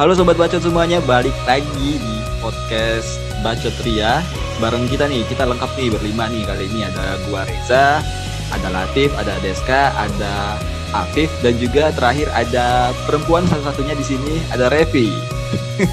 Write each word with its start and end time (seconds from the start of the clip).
Halo 0.00 0.16
sobat 0.16 0.40
bacot 0.40 0.64
semuanya, 0.64 0.96
balik 1.04 1.36
lagi 1.44 2.00
di 2.00 2.16
podcast 2.40 3.20
Bacot 3.44 3.76
Ria 3.84 4.24
bareng 4.56 4.88
kita 4.88 5.04
nih. 5.04 5.28
Kita 5.28 5.44
lengkap 5.44 5.76
nih 5.76 5.92
berlima 5.92 6.24
nih 6.32 6.40
kali 6.48 6.72
ini 6.72 6.88
ada 6.88 7.20
gua 7.28 7.44
Reza, 7.44 8.00
ada 8.48 8.68
Latif, 8.72 9.12
ada 9.20 9.36
Deska, 9.44 9.92
ada 9.92 10.56
Afif 10.96 11.28
dan 11.44 11.52
juga 11.60 11.92
terakhir 11.92 12.32
ada 12.32 12.96
perempuan 13.04 13.44
satu-satunya 13.44 13.92
di 13.92 14.04
sini 14.08 14.40
ada 14.48 14.72
Revi. 14.72 15.12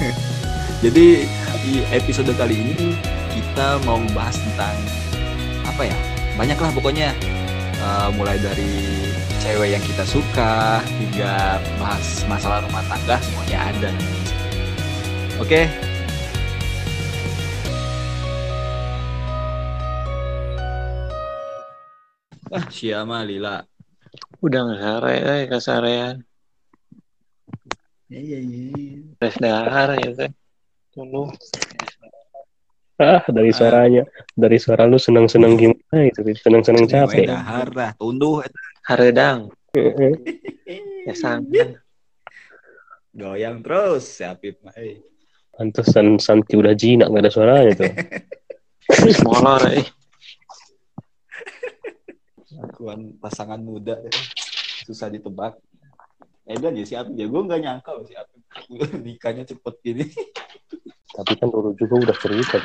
Jadi 0.88 1.28
di 1.68 1.84
episode 1.92 2.32
kali 2.32 2.64
ini 2.64 2.96
kita 3.36 3.76
mau 3.84 4.00
membahas 4.00 4.40
tentang 4.40 4.72
apa 5.68 5.84
ya? 5.84 5.96
Banyaklah 6.32 6.72
pokoknya 6.72 7.12
uh, 7.84 8.08
mulai 8.16 8.40
dari 8.40 9.07
cewek 9.38 9.70
yang 9.78 9.84
kita 9.86 10.02
suka 10.02 10.82
hingga 10.98 11.62
bahas 11.78 12.26
masalah 12.26 12.58
rumah 12.66 12.82
tangga 12.90 13.16
semuanya 13.22 13.58
ada. 13.70 13.90
Oke. 15.38 15.70
Wah, 22.48 22.66
siapa 22.72 23.22
Lila? 23.28 23.60
Udah 24.40 24.60
ngasare, 24.66 25.14
eh 25.20 25.42
kasarean. 25.46 26.16
Iya, 28.08 28.40
iya, 28.40 28.62
iya. 28.72 29.04
Tes 29.20 29.36
dahar 29.36 29.94
ya 30.00 30.10
kan. 30.16 30.32
Tunggu. 30.96 31.28
Ah, 32.98 33.22
dari 33.30 33.54
suaranya. 33.54 34.02
Dari 34.34 34.58
suara 34.58 34.88
lu 34.88 34.98
senang-senang 34.98 35.54
gimana 35.54 36.08
itu? 36.08 36.24
Senang-senang 36.40 36.88
capek. 36.88 37.30
Dahar 37.30 37.68
lah, 37.70 37.90
tunduh. 37.94 38.42
Haredang. 38.88 39.52
Ya 41.04 41.12
sangan. 41.12 41.76
Goyang 43.12 43.60
terus, 43.60 44.08
si 44.08 44.24
Apip 44.24 44.64
mah. 44.64 44.72
eh. 44.80 45.04
Pantesan 45.52 46.16
Santi 46.16 46.56
udah 46.56 46.72
jinak 46.72 47.12
gak 47.12 47.28
ada 47.28 47.32
suaranya 47.34 47.72
tuh. 47.76 47.92
Molor 49.28 49.60
eh. 49.76 49.84
Akuan 52.64 53.12
pasangan 53.20 53.60
muda 53.60 54.00
eh. 54.00 54.14
susah 54.88 55.12
ditebak. 55.12 55.60
Eh 56.48 56.56
dan 56.56 56.72
ya 56.72 56.88
si 56.88 56.96
Apip 56.96 57.12
ya, 57.12 57.28
gue 57.28 57.42
gak 57.44 57.60
nyangka 57.60 57.90
loh 57.92 58.08
si 58.08 58.16
Apip 58.16 58.40
nikahnya 59.04 59.44
cepet 59.44 59.74
gini. 59.84 60.04
Tapi 61.18 61.32
kan 61.36 61.52
dulu 61.52 61.76
juga 61.76 62.08
udah 62.08 62.16
cerita. 62.16 62.56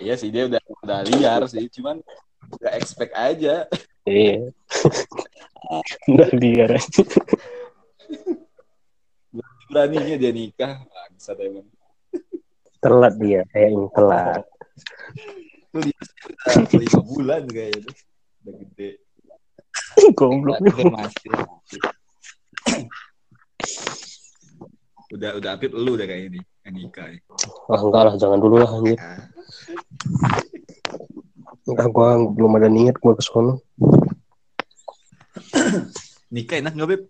Iya 0.00 0.16
sih 0.16 0.32
dia 0.32 0.48
udah 0.48 0.62
udah 0.88 0.98
liar 1.04 1.44
sih, 1.52 1.68
cuman 1.68 2.00
gak 2.64 2.74
expect 2.80 3.12
aja. 3.12 3.68
Iya. 4.06 4.54
udah 6.14 6.30
liar 6.38 6.70
aja. 6.78 7.02
Beraninya 9.66 10.14
dia 10.14 10.30
nikah, 10.30 10.86
bangsat 10.86 11.42
emang. 11.42 11.66
Telat 12.78 13.14
dia, 13.18 13.42
kayaknya 13.50 13.90
telat. 13.90 14.46
Tuh 15.74 15.80
dia 15.82 15.98
udah 16.54 16.78
lima 16.78 17.00
bulan 17.02 17.42
kayaknya 17.50 17.80
tuh. 17.82 17.96
Udah 18.46 18.54
gede. 18.62 18.90
Goblok. 20.14 20.56
Udah 20.62 20.86
masih. 20.94 21.30
Udah 25.10 25.30
udah 25.34 25.50
Apip 25.50 25.74
lu 25.74 25.98
udah 25.98 26.06
nih 26.06 26.42
yang 26.62 26.74
nikah. 26.74 27.10
ya. 27.10 27.18
Ah, 27.70 27.80
enggak 27.82 28.02
lah, 28.06 28.14
jangan 28.14 28.38
dulu 28.38 28.62
lah 28.62 28.70
anjir. 28.70 28.98
Enggak, 31.66 31.88
gua 31.90 32.08
belum 32.26 32.52
ada 32.56 32.68
niat 32.70 32.96
gua 32.98 33.12
ke 33.12 33.22
sono. 33.22 33.60
Nikah 36.34 36.56
enak 36.62 36.72
nggak 36.74 36.88
Beb? 36.90 37.02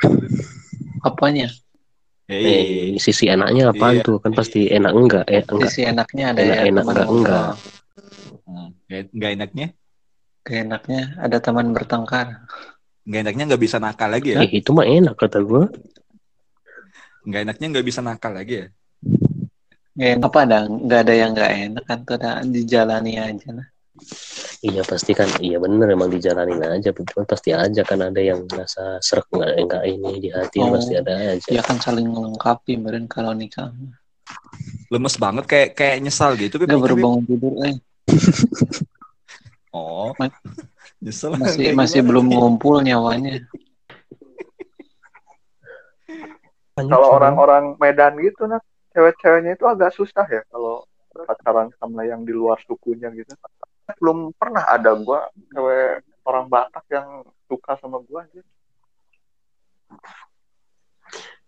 Apanya? 1.08 1.48
Eh, 2.30 2.94
sisi 3.02 3.26
enaknya 3.26 3.74
apaan 3.74 3.98
Iya. 3.98 4.06
tuh? 4.06 4.16
Kan 4.22 4.32
pasti 4.32 4.70
enak 4.70 4.92
enggak? 4.94 5.24
Eh, 5.26 5.42
enggak. 5.42 5.66
Sisi 5.66 5.82
enaknya 5.82 6.24
ada 6.30 6.40
Enak- 6.40 6.54
ya 6.54 6.62
enak 6.62 6.84
teman 6.84 6.94
enggak, 6.94 7.08
enggak. 7.10 7.50
Hmm. 8.46 8.68
Nggak 8.86 9.02
nggak 9.10 9.30
enaknya? 9.34 9.66
Keenaknya 10.40 11.00
ada 11.18 11.36
teman 11.42 11.66
bertengkar. 11.74 12.26
Nggak 13.02 13.20
enaknya 13.26 13.44
nggak 13.50 13.60
bisa 13.60 13.76
nakal 13.82 14.08
lagi 14.14 14.28
ya? 14.36 14.46
Eh, 14.46 14.62
itu 14.62 14.70
mah 14.70 14.86
enak 14.86 15.14
kata 15.18 15.42
gua. 15.42 15.66
Nggak 17.26 17.40
enaknya 17.48 17.66
nggak 17.74 17.86
bisa 17.88 18.00
nakal 18.00 18.32
lagi 18.32 18.54
ya? 18.62 18.66
Enak 20.00 20.32
apa 20.32 20.38
ada? 20.48 20.58
Nggak 20.64 21.00
ada 21.04 21.12
yang 21.12 21.30
nggak 21.36 21.52
enak 21.68 21.84
kan 21.84 21.98
tuh 22.08 22.16
ada 22.16 22.40
dijalani 22.40 23.20
aja 23.20 23.48
lah. 23.52 23.68
Iya 24.64 24.80
pasti 24.88 25.12
kan, 25.12 25.28
iya 25.44 25.60
bener 25.60 25.92
emang 25.92 26.08
dijalanin 26.08 26.60
aja, 26.64 26.88
cuman 26.88 27.24
pasti 27.28 27.52
aja 27.52 27.84
kan 27.84 28.00
ada 28.00 28.16
yang 28.16 28.48
merasa 28.48 28.96
serak 29.04 29.28
nggak 29.28 29.60
enggak 29.60 29.84
ini 29.84 30.10
di 30.24 30.28
hati 30.32 30.64
Oh. 30.64 30.72
pasti 30.72 30.96
ada 30.96 31.36
aja. 31.36 31.48
Ya 31.52 31.60
kan 31.60 31.76
saling 31.84 32.08
melengkapi 32.08 32.80
meren 32.80 33.04
kalau 33.12 33.36
nikah. 33.36 33.68
Lemes 34.88 35.20
banget 35.20 35.44
kayak 35.44 35.68
kayak 35.76 35.96
nyesal 36.00 36.32
gitu. 36.40 36.56
Nikah, 36.64 36.80
baru 36.80 36.96
bangun 36.96 37.24
tidur 37.28 37.52
eh. 37.68 37.76
Oh. 39.70 40.10
Ma- 40.18 40.32
Nyesel. 41.04 41.36
Masih 41.38 41.72
masih 41.76 42.00
belum 42.02 42.26
ngumpul 42.26 42.80
nyawanya. 42.80 43.40
kalau 46.80 47.08
orang-orang 47.12 47.76
Medan 47.76 48.16
gitu 48.24 48.48
nah 48.48 48.60
cewek-ceweknya 49.00 49.56
itu 49.56 49.64
agak 49.64 49.96
susah 49.96 50.28
ya 50.28 50.44
kalau 50.52 50.84
pacaran 51.24 51.72
sama 51.80 52.04
yang 52.04 52.20
di 52.20 52.36
luar 52.36 52.60
sukunya 52.68 53.08
gitu. 53.16 53.32
Belum 53.96 54.28
pernah 54.36 54.68
ada 54.68 54.92
gua 54.92 55.32
cewek 55.48 56.04
orang 56.28 56.46
Batak 56.52 56.84
yang 56.92 57.24
suka 57.48 57.80
sama 57.80 57.96
gua 58.04 58.28
aja 58.28 58.44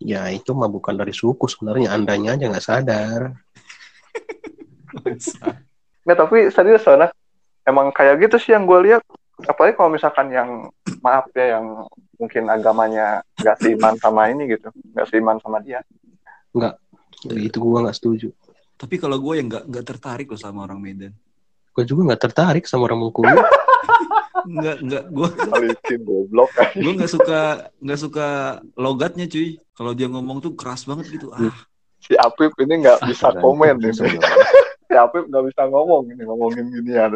Ya 0.02 0.26
itu 0.34 0.50
mah 0.50 0.66
bukan 0.66 0.98
dari 0.98 1.14
suku 1.14 1.46
sebenarnya, 1.46 1.94
andanya 1.94 2.34
aja 2.34 2.50
nggak 2.50 2.66
sadar. 2.66 3.20
nggak 6.02 6.18
tapi 6.18 6.50
serius 6.50 6.82
soalnya 6.82 7.14
emang 7.62 7.94
kayak 7.94 8.18
gitu 8.26 8.42
sih 8.42 8.50
yang 8.50 8.66
gue 8.66 8.90
lihat. 8.90 9.06
Apalagi 9.46 9.78
kalau 9.78 9.94
misalkan 9.94 10.34
yang 10.34 10.74
maaf 11.06 11.30
ya 11.38 11.54
yang 11.54 11.86
mungkin 12.18 12.50
agamanya 12.50 13.22
nggak 13.38 13.62
seiman 13.62 13.94
sama 14.02 14.26
ini 14.34 14.50
gitu. 14.50 14.74
Nggak 14.90 15.06
seiman 15.06 15.38
sama 15.38 15.62
dia 15.62 15.86
Itu 17.30 17.58
gua 17.58 17.86
nggak 17.86 17.96
setuju. 17.96 18.28
Tapi 18.74 18.98
kalau 18.98 19.22
gue 19.22 19.38
yang 19.38 19.46
nggak 19.46 19.64
nggak 19.70 19.84
tertarik 19.86 20.26
loh 20.26 20.40
sama 20.40 20.66
orang 20.66 20.82
Medan. 20.82 21.12
Gua 21.70 21.84
juga 21.86 22.10
nggak 22.10 22.22
tertarik 22.22 22.64
sama 22.66 22.90
orang 22.90 23.06
Bengkulu. 23.06 23.30
Nggak 24.42 24.76
nggak 24.82 25.04
gue 25.14 25.28
goblok 26.02 26.50
gue 26.74 26.92
nggak 26.98 27.12
suka 27.14 27.70
nggak 27.78 28.00
suka 28.00 28.26
logatnya 28.74 29.30
cuy. 29.30 29.54
Kalau 29.70 29.94
dia 29.94 30.10
ngomong 30.10 30.42
tuh 30.42 30.58
keras 30.58 30.82
banget 30.82 31.14
gitu. 31.14 31.30
Ah, 31.30 31.54
si 32.02 32.18
Apip 32.18 32.50
ini 32.58 32.82
nggak 32.82 33.06
bisa 33.06 33.30
Ah, 33.30 33.38
komen 33.38 33.78
jangan. 33.78 34.10
ini 34.10 34.18
si 34.90 34.94
Apip 34.98 35.30
nggak 35.30 35.44
bisa 35.46 35.62
ngomong 35.70 36.10
ini 36.10 36.22
ngomongin 36.26 36.64
gini 36.74 36.90
ya 36.90 37.06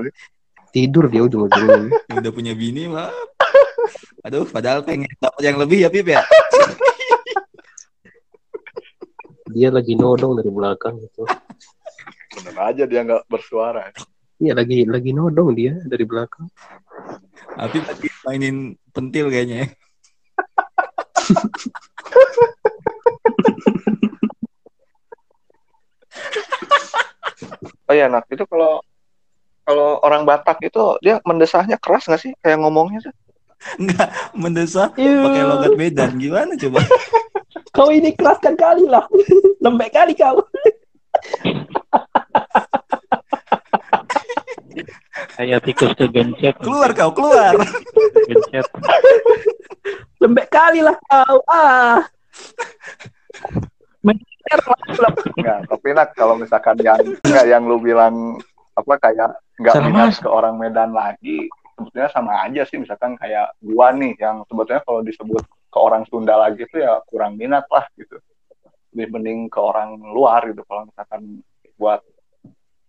Tidur 0.71 1.11
dia 1.11 1.27
ujung-ujungnya. 1.27 1.99
yang 2.07 2.17
udah 2.23 2.33
punya 2.33 2.53
bini 2.55 2.87
mah. 2.87 3.11
Aduh, 4.23 4.47
padahal 4.47 4.87
pengen 4.87 5.11
dapat 5.19 5.43
yang 5.43 5.57
lebih 5.59 5.83
ya 5.83 5.91
Pip 5.91 6.07
ya. 6.07 6.23
Dia 9.57 9.73
lagi 9.73 9.97
nodong 9.97 10.37
dari 10.37 10.53
belakang 10.53 11.01
gitu. 11.01 11.25
bener 12.37 12.57
aja 12.61 12.85
dia 12.85 13.01
nggak 13.01 13.25
bersuara 13.33 13.89
Iya 14.37 14.53
lagi 14.53 14.85
lagi 14.85 15.17
nodong 15.17 15.57
dia 15.57 15.81
dari 15.89 16.05
belakang. 16.05 16.45
Tapi 17.57 17.81
lagi 17.81 18.09
mainin 18.29 18.77
pentil 18.93 19.33
kayaknya. 19.33 19.65
ya. 19.65 19.69
Oh 27.87 27.95
iya, 27.95 28.11
nak 28.11 28.27
itu 28.27 28.43
kalau 28.51 28.83
kalau 29.63 30.03
orang 30.03 30.27
Batak 30.27 30.59
itu 30.67 30.99
dia 30.99 31.23
mendesahnya 31.23 31.79
keras 31.79 32.11
nggak 32.11 32.19
sih 32.19 32.35
kayak 32.43 32.59
ngomongnya 32.59 32.99
tuh? 33.07 33.15
Enggak, 33.79 34.11
mendesak 34.35 34.99
pakai 34.99 35.43
logat 35.47 35.73
Medan. 35.79 36.19
Gimana 36.19 36.59
coba? 36.59 36.83
Kau 37.77 37.93
ini 37.93 38.17
keraskan 38.17 38.57
kali 38.57 38.89
lah. 38.89 39.05
Lembek 39.65 39.93
kali 39.93 40.17
kau. 40.17 40.41
Kayak 45.37 45.61
tikus 45.69 45.93
kegencet. 45.93 46.57
Keluar 46.65 46.97
kau, 46.97 47.13
keluar. 47.13 47.53
Gencet. 48.25 48.65
Lembek 50.25 50.49
kali 50.49 50.81
lah 50.81 50.97
kau. 51.05 51.37
Ah. 51.53 52.01
Enggak, 55.37 55.69
tapi 55.69 55.89
nak 55.93 56.09
kalau 56.17 56.39
misalkan 56.39 56.81
yang 56.81 56.97
enggak 57.27 57.45
yang 57.45 57.67
lu 57.67 57.77
bilang 57.83 58.41
apa 58.79 58.95
kayak 59.03 59.37
nggak 59.59 59.75
minat 59.85 60.15
Mas. 60.15 60.23
ke 60.23 60.29
orang 60.31 60.55
Medan 60.57 60.95
lagi, 60.95 61.51
sebetulnya 61.75 62.09
sama 62.15 62.47
aja 62.47 62.63
sih 62.65 62.79
misalkan 62.79 63.19
kayak 63.19 63.51
gua 63.59 63.91
nih 63.91 64.15
yang 64.17 64.47
sebetulnya 64.47 64.81
kalau 64.87 65.03
disebut 65.03 65.43
ke 65.77 65.79
orang 65.79 66.09
Sunda 66.09 66.41
lagi 66.41 66.65
itu 66.65 66.81
ya 66.81 67.05
kurang 67.05 67.37
minat 67.37 67.69
lah 67.69 67.85
gitu. 68.01 68.17
Lebih 68.97 69.13
mending 69.13 69.39
ke 69.53 69.61
orang 69.61 70.01
luar 70.09 70.49
gitu 70.49 70.65
kalau 70.65 70.89
misalkan 70.89 71.45
buat 71.77 72.01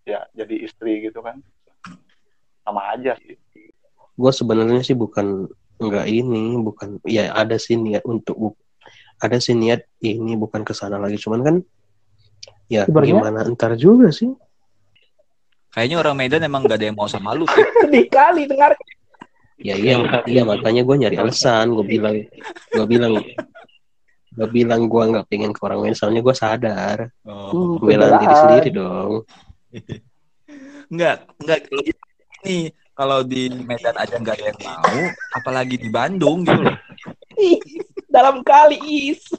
ya 0.07 0.23
jadi 0.31 0.55
istri 0.63 1.03
gitu 1.03 1.19
kan. 1.19 1.43
Sama 2.63 2.95
aja 2.95 3.19
sih. 3.19 3.35
Gue 4.15 4.31
sebenarnya 4.31 4.79
sih 4.81 4.95
bukan 4.95 5.51
nggak 5.77 6.07
ini, 6.07 6.55
bukan 6.57 7.03
ya 7.03 7.35
ada 7.35 7.59
sih 7.59 7.75
niat 7.75 8.07
untuk 8.07 8.55
ada 9.19 9.35
sih 9.37 9.51
niat 9.51 9.83
ini 9.99 10.33
bukan 10.33 10.63
ke 10.63 10.71
sana 10.71 10.95
lagi 10.95 11.19
cuman 11.19 11.41
kan 11.43 11.55
ya 12.65 12.87
Sebenarnya- 12.87 13.19
gimana 13.19 13.39
ntar 13.51 13.75
juga 13.75 14.07
sih 14.09 14.31
Kayaknya 15.67 15.97
orang 16.01 16.15
Medan 16.17 16.41
emang 16.41 16.65
gak 16.65 16.81
ada 16.81 16.89
yang 16.89 16.97
mau 16.97 17.05
sama 17.05 17.37
lu. 17.37 17.45
sih. 17.45 17.53
Sedih 17.85 18.09
kali 18.09 18.49
dengar. 18.49 18.73
Ya 19.57 19.73
iya 19.73 19.97
iya 20.29 20.41
makanya 20.45 20.85
gue 20.85 20.95
nyari 21.01 21.17
alasan 21.17 21.73
gue 21.73 21.85
bilang 21.85 22.15
gue 22.73 22.85
bilang 22.85 23.13
gue 24.37 24.47
bilang 24.53 24.81
gue 24.85 25.03
nggak 25.17 25.25
pengen 25.27 25.49
ke 25.49 25.59
orang 25.65 25.81
lain 25.81 25.95
soalnya 25.97 26.21
gue 26.21 26.35
sadar 26.37 26.97
Oh. 27.25 27.81
gue 27.81 27.97
belain 27.97 28.21
diri 28.21 28.35
sendiri 28.37 28.69
dong 28.69 29.25
Enggak, 30.87 31.27
enggak 31.43 31.67
kalau 31.67 31.83
gitu. 31.83 31.99
ini 32.47 32.57
kalau 32.95 33.19
di 33.21 33.51
Medan 33.51 33.93
aja 33.99 34.15
nggak 34.17 34.35
ada 34.39 34.45
yang 34.49 34.59
mau, 34.63 34.99
apalagi 35.35 35.75
di 35.77 35.89
Bandung 35.91 36.47
gitu 36.47 36.63
loh. 36.63 36.77
Dalam 38.15 38.41
kali 38.41 38.79
is. 38.81 39.21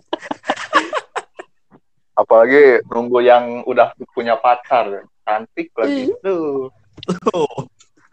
Apalagi 2.20 2.82
nunggu 2.90 3.18
yang 3.22 3.62
udah 3.62 3.94
punya 4.10 4.34
pacar, 4.38 5.06
cantik 5.22 5.70
lagi 5.78 6.10
tuh. 6.22 6.66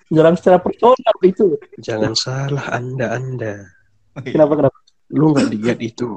Oh, 0.06 0.14
Jalan 0.14 0.38
secara 0.38 0.58
personal 0.58 0.94
itu. 1.24 1.58
jangan 1.82 2.14
salah 2.14 2.66
anda 2.72 3.18
anda 3.18 3.54
Kenapa 4.22 4.54
kenapa? 4.56 4.78
lu 5.08 5.34
nggak 5.34 5.50
lihat 5.52 5.80
itu 5.80 6.14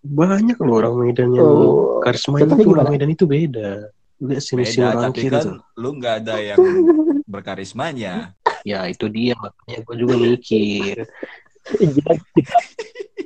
banyak 0.00 0.56
loh 0.58 0.74
orang 0.78 0.94
Medan 0.96 1.32
yang 1.32 1.44
Oh, 1.44 1.98
karismanya 1.98 2.44
contohnya 2.44 2.60
tuh 2.60 2.70
orang 2.70 2.84
gimana? 2.84 2.94
Medan 2.94 3.10
itu 3.10 3.24
beda 3.24 3.70
lihat 4.18 4.42
sini 4.42 4.62
orang 4.78 5.02
tapi 5.06 5.20
kiri 5.22 5.32
kan 5.32 5.46
lu 5.74 5.88
nggak 5.94 6.14
ada 6.22 6.34
yang 6.38 6.58
berkarismanya. 7.32 8.14
ya 8.62 8.84
itu 8.84 9.06
dia 9.06 9.32
makanya 9.34 9.78
gue 9.80 9.96
juga 9.96 10.14
mikir 10.18 10.96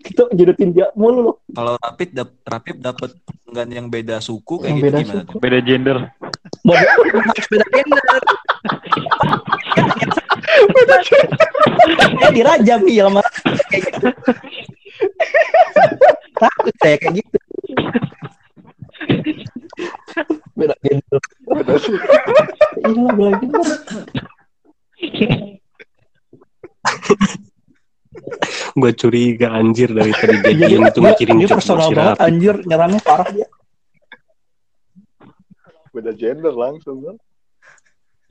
kita, 0.02 0.22
judutin 0.30 0.70
dia 0.70 0.90
mulu 0.92 1.18
loh. 1.22 1.36
Kalau 1.48 1.78
Rapid 1.78 2.10
dap 2.10 2.30
Rapid 2.42 2.76
dapat 2.78 3.10
pelanggan 3.22 3.68
yang 3.70 3.86
beda 3.86 4.18
suku 4.18 4.58
kayak 4.58 4.66
Yang 4.66 4.74
gitu 4.74 4.84
beda 4.84 4.98
gimana 4.98 5.22
suku. 5.22 5.34
Beda 5.38 5.58
gender. 5.62 5.96
Beda 7.48 7.66
gender. 7.70 8.02
Ya 12.22 12.28
dirajam 12.30 12.80
nih 12.86 13.02
sama 13.02 13.20
kayak 13.70 13.82
gitu. 13.88 14.08
Takut 16.36 16.74
saya 16.82 16.96
kayak 17.00 17.14
gitu. 17.22 17.36
Beda 20.54 20.74
gender. 20.84 21.20
Beda 21.48 21.74
suku. 21.80 22.06
Iya 22.82 23.00
lah 23.02 23.12
beda 23.16 23.32
gender. 23.40 23.66
gue 28.72 28.92
curiga 28.96 29.48
anjir 29.52 29.90
dari 29.90 30.12
tadi 30.14 30.36
dia 30.40 30.52
Dia, 30.54 30.66
diam 30.70 30.84
itu 30.86 31.00
dia, 31.00 31.06
mikirin 31.10 31.36
dia 31.42 31.48
personal 31.50 31.88
banget 31.90 32.16
Rapi. 32.16 32.26
anjir 32.28 32.54
nyerangnya 32.64 33.00
parah 33.02 33.28
dia. 33.32 33.48
Beda 35.92 36.12
gender 36.16 36.54
langsung. 36.56 36.98
kan. 37.04 37.16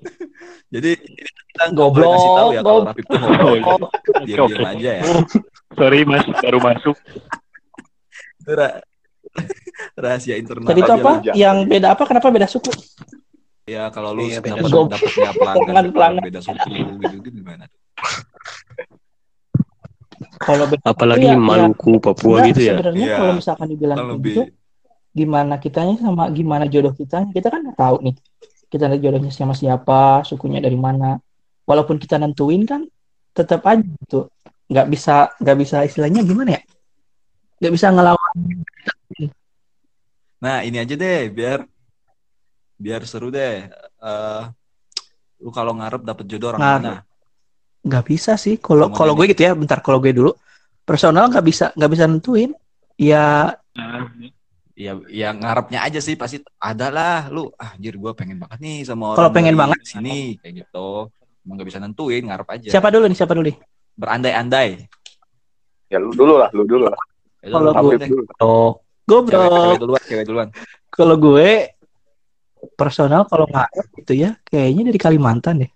Jadi 0.73 0.91
kita 1.51 1.65
Goblok, 1.75 2.11
kasih 2.15 2.31
tahu 2.33 2.49
ya 2.55 2.61
kalau 2.63 2.79
goblok. 2.81 2.89
Rapid 2.95 3.05
tuh 3.05 3.17
ngomong 3.21 3.41
Oh, 3.61 3.79
diam-diam 4.25 4.59
Oke. 4.63 4.71
aja 4.77 4.91
ya. 4.97 5.03
Oh, 5.05 5.23
sorry 5.75 6.01
mas, 6.07 6.25
baru 6.39 6.59
masuk. 6.59 6.95
Itu 8.41 8.51
ra- 8.57 8.81
rahasia 10.03 10.35
internal. 10.39 10.67
Tadi 10.71 10.81
itu 10.81 10.93
apa? 10.93 11.11
Yang 11.33 11.57
beda 11.69 11.87
apa? 11.93 12.03
Kenapa 12.09 12.27
beda 12.33 12.47
suku? 12.49 12.71
Ya 13.69 13.87
kalau 13.93 14.17
lu 14.17 14.25
Iya, 14.25 14.41
beda 14.41 14.57
dapat 14.57 14.71
suku. 14.73 14.89
dapat 14.89 15.13
ya 15.13 15.31
pelanggan, 15.37 15.63
Pelanggan, 15.63 15.85
pelanggan. 15.93 16.23
beda 16.27 16.41
suku 16.41 16.71
gitu 17.05 17.13
gitu 17.21 17.27
gimana? 17.29 17.65
Kalau 20.41 20.65
beda 20.65 20.81
apalagi 20.81 21.29
iya. 21.29 21.37
Maluku 21.37 22.01
Papua 22.01 22.41
Enggak, 22.41 22.47
gitu 22.51 22.61
ya 22.65 22.73
Sebenarnya 22.73 23.05
Iya. 23.05 23.17
kalau 23.21 23.33
misalkan 23.37 23.67
dibilang 23.69 23.97
lebih 24.17 24.33
gitu, 24.33 24.41
gimana 25.11 25.55
kitanya 25.59 25.95
sama 26.01 26.23
gimana 26.31 26.65
jodoh 26.71 26.95
kita, 26.95 27.27
kita 27.29 27.47
kan 27.51 27.61
nggak 27.67 27.77
tahu 27.77 27.97
nih. 28.09 28.15
Kita 28.71 28.87
lihat 28.87 29.03
jodohnya 29.03 29.31
sama 29.35 29.51
siapa, 29.51 30.23
sukunya 30.23 30.63
dari 30.63 30.79
mana. 30.79 31.19
Walaupun 31.67 31.99
kita 31.99 32.15
nentuin 32.15 32.63
kan, 32.63 32.87
tetap 33.35 33.67
aja 33.67 33.83
gitu. 33.83 34.31
Nggak 34.71 34.87
bisa, 34.87 35.15
nggak 35.43 35.57
bisa 35.59 35.83
istilahnya 35.83 36.23
gimana 36.23 36.55
ya? 36.55 36.61
Nggak 37.59 37.73
bisa 37.75 37.87
ngelawan. 37.91 38.35
Nah 40.39 40.63
ini 40.63 40.79
aja 40.79 40.95
deh 40.95 41.27
biar 41.27 41.67
biar 42.79 43.03
seru 43.03 43.27
deh. 43.27 43.67
Eh 44.01 44.43
lu 45.43 45.51
kalau 45.51 45.75
ngarep 45.75 46.07
dapet 46.07 46.25
jodoh 46.31 46.55
orang 46.55 46.63
mana? 46.63 46.95
Nggak 47.83 48.05
bisa 48.07 48.39
sih. 48.39 48.55
Kalau 48.55 48.87
kalau 48.95 49.19
gue 49.19 49.35
gitu 49.35 49.43
ya, 49.43 49.51
bentar 49.51 49.83
kalau 49.83 49.99
gue 49.99 50.15
dulu. 50.15 50.31
Personal 50.87 51.27
nggak 51.27 51.45
bisa, 51.45 51.65
nggak 51.75 51.91
bisa 51.91 52.03
nentuin. 52.07 52.55
Ya 52.95 53.51
Ya, 54.81 54.97
ya 55.13 55.29
ngarepnya 55.29 55.85
aja 55.85 56.01
sih 56.01 56.17
pasti 56.17 56.41
ada 56.57 56.89
lah. 56.89 57.29
Lu 57.29 57.53
ah, 57.53 57.77
anjir 57.77 58.01
gue 58.01 58.11
pengen 58.17 58.41
banget 58.41 58.57
nih 58.65 58.77
sama 58.81 59.13
orang 59.13 59.17
Kalau 59.21 59.29
pengen 59.29 59.53
dari 59.53 59.61
banget. 59.61 59.79
sini 59.85 60.41
kayak 60.41 60.53
gitu. 60.65 60.89
Emang 61.45 61.55
gak 61.61 61.67
bisa 61.69 61.77
nentuin, 61.77 62.21
ngarep 62.25 62.47
aja. 62.49 62.69
siapa 62.73 62.89
dulu 62.89 63.05
nih? 63.05 63.17
Siapa 63.17 63.33
dulu 63.37 63.45
nih? 63.45 63.57
Berandai-andai. 63.93 64.69
Ya 65.85 65.97
lu 66.01 66.09
dulu 66.17 66.41
lah, 66.41 66.49
lu 66.49 66.65
dulu 66.65 66.89
lah. 66.89 67.01
Ya, 67.45 67.53
Kalau 67.53 67.69
lu 67.77 67.93
gue-. 67.93 68.25
Oh, 68.41 68.81
Cewek, 69.05 69.27
cewek 69.29 69.37
goblok. 69.37 69.79
duluan, 69.81 70.01
cewek 70.07 70.25
duluan. 70.25 70.47
Kalau 70.89 71.15
gue 71.19 71.49
personal 72.77 73.21
kalau 73.29 73.45
ngarep 73.49 73.87
gitu 74.01 74.13
ya, 74.17 74.29
kayaknya 74.49 74.89
dari 74.89 74.99
Kalimantan 75.01 75.65
deh. 75.65 75.71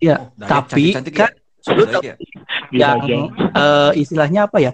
Ya, 0.00 0.30
Dayak, 0.34 0.48
tapi 0.48 0.92
cantik-cantik 0.96 1.14
kan 1.14 1.30
ya. 1.32 1.40
Sudah 1.62 1.86
Dayak 1.86 2.04
ya? 2.04 2.14
yang 2.72 2.98
eh, 3.36 3.90
istilahnya 4.00 4.48
apa 4.48 4.58
ya? 4.60 4.72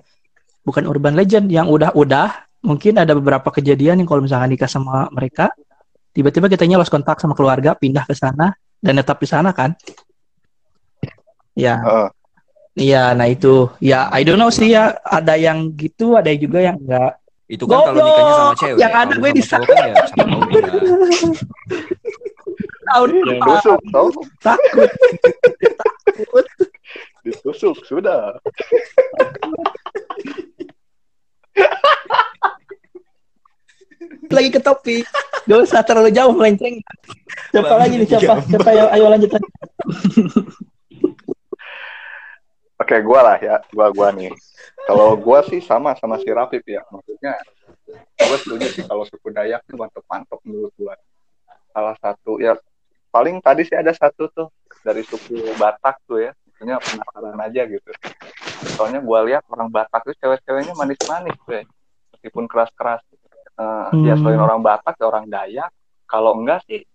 Bukan 0.65 0.85
urban 0.85 1.17
legend 1.17 1.49
yang 1.49 1.69
udah-udah 1.69 2.48
mungkin 2.63 2.99
ada 2.99 3.15
beberapa 3.15 3.49
kejadian 3.55 4.03
yang 4.03 4.09
kalau 4.09 4.23
misalkan 4.25 4.51
nikah 4.51 4.71
sama 4.71 5.07
mereka 5.15 5.55
tiba-tiba 6.11 6.51
kitanya 6.51 6.79
lost 6.83 6.91
kontak 6.91 7.23
sama 7.23 7.39
keluarga 7.39 7.79
pindah 7.79 8.03
ke 8.03 8.15
sana 8.15 8.55
dan 8.83 8.99
tetap 8.99 9.19
di 9.23 9.29
sana 9.31 9.55
kan 9.55 9.75
ya 11.55 11.79
Heeh. 11.79 12.09
iya 12.79 13.15
nah 13.15 13.31
itu 13.31 13.71
ya 13.79 14.11
I 14.11 14.27
don't 14.27 14.39
know 14.39 14.51
sih 14.51 14.75
ya 14.75 14.99
ada 15.07 15.39
yang 15.39 15.71
gitu 15.79 16.19
ada 16.19 16.31
juga 16.35 16.63
yang 16.63 16.79
enggak 16.79 17.15
Itu 17.49 17.65
kan 17.65 17.81
kalau 17.81 18.05
nikahnya 18.05 18.35
sama 18.37 18.55
cewek. 18.61 18.77
Yang 18.77 18.93
ada 18.93 19.13
gue 19.17 19.31
di 19.33 19.41
cowok 19.41 19.67
kan 19.73 19.89
ya 19.89 19.95
sama 20.05 20.37
tahun. 22.93 23.09
Tusuk, 23.41 23.81
tau? 23.89 24.09
takut 24.45 24.91
takut 25.81 26.47
Ditusuk, 27.25 27.77
sudah. 27.85 28.41
Lagi 34.29 34.51
ke 34.53 34.61
topik 34.61 35.09
gak 35.49 35.61
usah 35.65 35.81
terlalu 35.81 36.13
jauh 36.13 36.37
melenceng 36.37 36.79
siapa 37.49 37.75
lagi 37.81 37.95
nih 37.97 38.09
siapa 38.09 38.45
siapa 38.45 38.69
ayo, 38.77 38.85
ayo 38.93 39.05
lanjut. 39.09 39.31
Oke, 42.79 42.95
gua 43.03 43.21
lah 43.21 43.37
ya, 43.43 43.59
gua 43.75 43.91
gua 43.91 44.09
nih. 44.15 44.31
Kalau 44.87 45.19
gua 45.19 45.43
sih 45.45 45.59
sama 45.59 45.99
sama 45.99 46.17
si 46.23 46.31
Rafif 46.31 46.63
ya, 46.63 46.81
maksudnya 46.89 47.35
gua 48.17 48.39
setuju 48.39 48.67
sih 48.71 48.85
kalau 48.87 49.03
suku 49.03 49.35
Dayak 49.35 49.67
tuh 49.67 49.77
mantep-mantep 49.77 50.39
menurut 50.47 50.71
gua. 50.79 50.95
Salah 51.75 51.99
satu 51.99 52.39
ya 52.39 52.55
paling 53.11 53.43
tadi 53.43 53.67
sih 53.67 53.75
ada 53.75 53.91
satu 53.91 54.31
tuh 54.31 54.49
dari 54.87 55.03
suku 55.03 55.59
Batak 55.59 56.01
tuh 56.07 56.23
ya, 56.23 56.31
maksudnya 56.33 56.79
penasaran 56.79 57.39
aja 57.43 57.63
gitu. 57.67 57.91
Soalnya 58.75 59.01
gua 59.01 59.25
lihat 59.25 59.45
orang 59.49 59.69
Batak 59.73 60.01
tuh 60.05 60.15
cewek-ceweknya 60.19 60.75
manis-manis 60.77 61.39
ya, 61.49 61.63
meskipun 62.17 62.45
keras-keras. 62.51 63.03
Ya 64.07 64.15
Hmm. 64.15 64.23
selain 64.23 64.39
orang 64.39 64.61
Batak 64.63 64.95
ya 65.01 65.07
orang 65.11 65.27
Dayak, 65.27 65.71
kalau 66.07 66.39
enggak 66.39 66.63
sih 66.71 66.87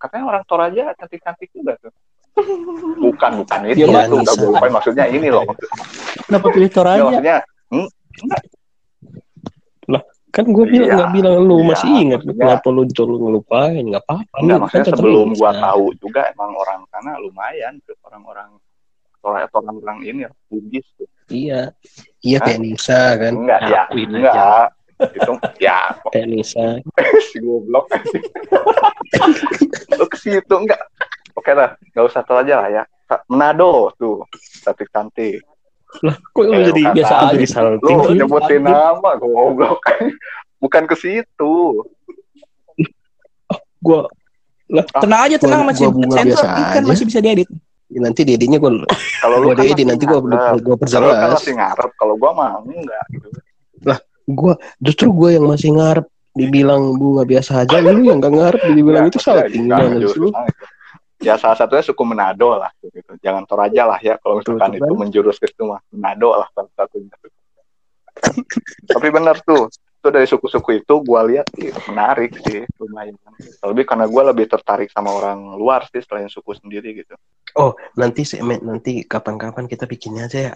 katanya 0.00 0.24
orang 0.32 0.42
Toraja 0.48 0.96
cantik-cantik 0.96 1.52
juga 1.52 1.76
tuh. 1.82 1.92
Bukan, 3.04 3.42
bukan 3.44 3.60
itu. 3.66 3.84
Dia 3.84 4.06
itu 4.06 4.14
gue 4.14 4.46
lupain 4.46 4.70
maksudnya 4.72 5.04
ini 5.10 5.26
loh. 5.28 5.42
kenapa 6.24 6.46
pilih 6.54 6.70
Ya, 6.70 6.74
Toraja 6.74 7.02
maksudnya 7.04 7.36
kan 10.28 10.44
gue 10.44 10.64
bilang 10.70 10.86
Iya, 10.86 10.96
nggak 11.00 11.10
bilang 11.16 11.34
lu 11.40 11.56
iya, 11.58 11.68
masih 11.72 11.90
ingat 12.04 12.20
kenapa 12.22 12.66
lu 12.68 12.82
lu 12.84 13.16
ngelupain 13.26 13.80
nggak 13.80 14.04
apa-apa 14.04 14.36
enggak 14.44 14.58
maksudnya 14.60 14.84
kan 14.84 14.94
sebelum 14.94 15.28
gua 15.34 15.52
tahu 15.56 15.84
juga 15.98 16.20
emang 16.30 16.50
orang 16.54 16.80
sana 16.92 17.12
lumayan 17.18 17.74
orang-orang 18.06 18.48
Atau 19.20 19.60
orang 19.60 19.98
ini 20.00 20.24
ya, 20.24 20.30
Bugis 20.46 20.86
tuh. 20.94 21.04
iya 21.28 21.68
iya 22.20 22.38
Hah? 22.38 22.46
kayak 22.46 22.60
Nisa 22.60 23.00
kan 23.14 23.32
Enggak 23.34 23.60
ya, 23.62 23.82
aja. 23.84 23.98
enggak. 23.98 24.66
Itu 25.12 25.32
ya 25.58 25.78
kayak 26.12 26.26
Nisa 26.26 26.66
si 27.24 27.36
goblok. 27.38 27.86
Lu 29.92 30.04
ke 30.06 30.16
situ 30.16 30.54
enggak? 30.54 30.80
Oke 31.34 31.52
lah, 31.52 31.76
enggak 31.84 32.04
usah 32.04 32.22
Toraja 32.22 32.54
lah 32.58 32.70
ya. 32.72 32.82
Manado 33.26 33.88
tuh, 33.94 34.24
cantik-cantik. 34.62 35.40
lah 36.04 36.12
kok 36.28 36.44
lu 36.44 36.52
Eh, 36.52 36.68
jadi 36.68 36.82
biasa 36.92 37.14
aja. 37.26 37.46
salting 37.48 37.96
Lu 37.96 38.04
sih? 38.04 38.16
nyebutin 38.16 38.60
nama 38.60 39.10
goblok. 39.16 39.80
Bukan 40.60 40.84
ke 40.84 40.94
situ. 40.94 41.54
gua 43.78 44.10
tenang 44.98 45.20
aja 45.22 45.36
tenang 45.38 45.62
masih 45.62 45.86
sensor 46.10 46.44
kan 46.44 46.76
aja. 46.76 46.84
masih 46.84 47.04
bisa 47.06 47.22
diedit 47.22 47.46
nanti 47.96 48.20
dedinya 48.28 48.60
gue 48.60 48.84
Kalau 49.24 49.36
gue 49.40 49.54
kan 49.56 49.64
dedi 49.64 49.84
nanti 49.88 50.04
gue 50.04 50.18
gue 50.20 50.28
Kalau 50.36 50.60
lu 50.60 50.76
kan 50.76 50.78
perjelas 50.80 51.40
masih 51.40 51.54
ngarep, 51.56 51.90
kalau 51.96 52.14
gua 52.20 52.30
mah 52.36 52.48
enggak 52.60 53.04
gitu. 53.16 53.28
gue 54.28 54.54
justru 54.84 55.08
gue 55.16 55.40
yang 55.40 55.48
masih 55.48 55.72
ngarep 55.72 56.04
dibilang 56.36 56.94
bunga 57.00 57.24
biasa 57.24 57.64
aja 57.64 57.80
lu 57.80 58.04
yang 58.04 58.20
gak 58.20 58.34
ngarep 58.36 58.60
dibilang 58.76 59.08
Ya, 59.08 59.10
itu 59.10 59.18
gimana 59.56 59.96
justru 59.96 60.28
lu. 60.28 60.30
Ya 61.18 61.34
salah 61.34 61.58
satunya 61.58 61.82
suku 61.82 62.02
Manado 62.06 62.54
lah 62.54 62.70
gitu. 62.78 63.18
Jangan 63.18 63.42
Toraja 63.42 63.90
lah 63.90 63.98
ya 63.98 64.14
kalau 64.22 64.38
misalkan 64.38 64.78
itu 64.78 64.86
kan? 64.86 64.98
menjurus 65.02 65.36
ke 65.42 65.50
situ 65.50 65.66
mah 65.66 65.82
Manado 65.90 66.30
lah 66.30 66.46
salah 66.54 66.70
satunya. 66.78 67.10
Tapi 68.86 69.08
benar 69.10 69.42
tuh, 69.42 69.66
itu 69.98 70.08
dari 70.14 70.26
suku-suku 70.30 70.78
itu 70.78 70.94
gua 71.02 71.26
lihat 71.26 71.50
sih 71.58 71.74
menarik 71.90 72.30
sih 72.46 72.62
lumayan. 72.78 73.18
Lebih 73.66 73.82
karena 73.82 74.06
gua 74.06 74.30
lebih 74.30 74.46
tertarik 74.46 74.94
sama 74.94 75.10
orang 75.10 75.58
luar 75.58 75.90
sih 75.90 75.98
selain 76.06 76.30
suku 76.30 76.54
sendiri 76.54 77.02
gitu. 77.02 77.18
oh 77.58 77.74
nanti 77.98 78.22
semen 78.22 78.62
nanti 78.62 79.02
kapan-kapan 79.02 79.66
kita 79.66 79.90
bikinnya 79.90 80.30
aja 80.30 80.38
ya. 80.38 80.54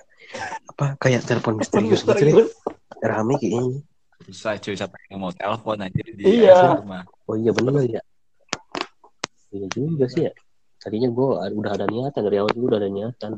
Apa 0.71 0.95
kayak 0.95 1.27
telepon 1.27 1.59
misterius 1.59 2.07
gitu 2.07 2.47
rame 3.03 3.35
kayaknya. 3.43 3.83
Susah 4.31 4.55
cuy 4.63 4.79
siapa 4.79 4.95
yang 5.11 5.19
mau 5.19 5.35
telepon 5.35 5.83
aja 5.83 6.03
di 6.07 6.23
Iya. 6.23 6.79
rumah. 6.79 7.03
oh 7.27 7.35
iya 7.35 7.51
bener 7.51 7.99
ya. 7.99 8.03
Iya 9.51 9.67
juga 9.75 10.07
sih 10.07 10.31
ya. 10.31 10.33
Tadinya 10.79 11.11
gue 11.11 11.29
udah 11.59 11.73
ada 11.75 11.87
niatan 11.91 12.23
dari 12.23 12.39
awal 12.39 12.51
juga 12.55 12.79
udah 12.79 12.81
ada 12.87 12.91
niatan. 12.95 13.31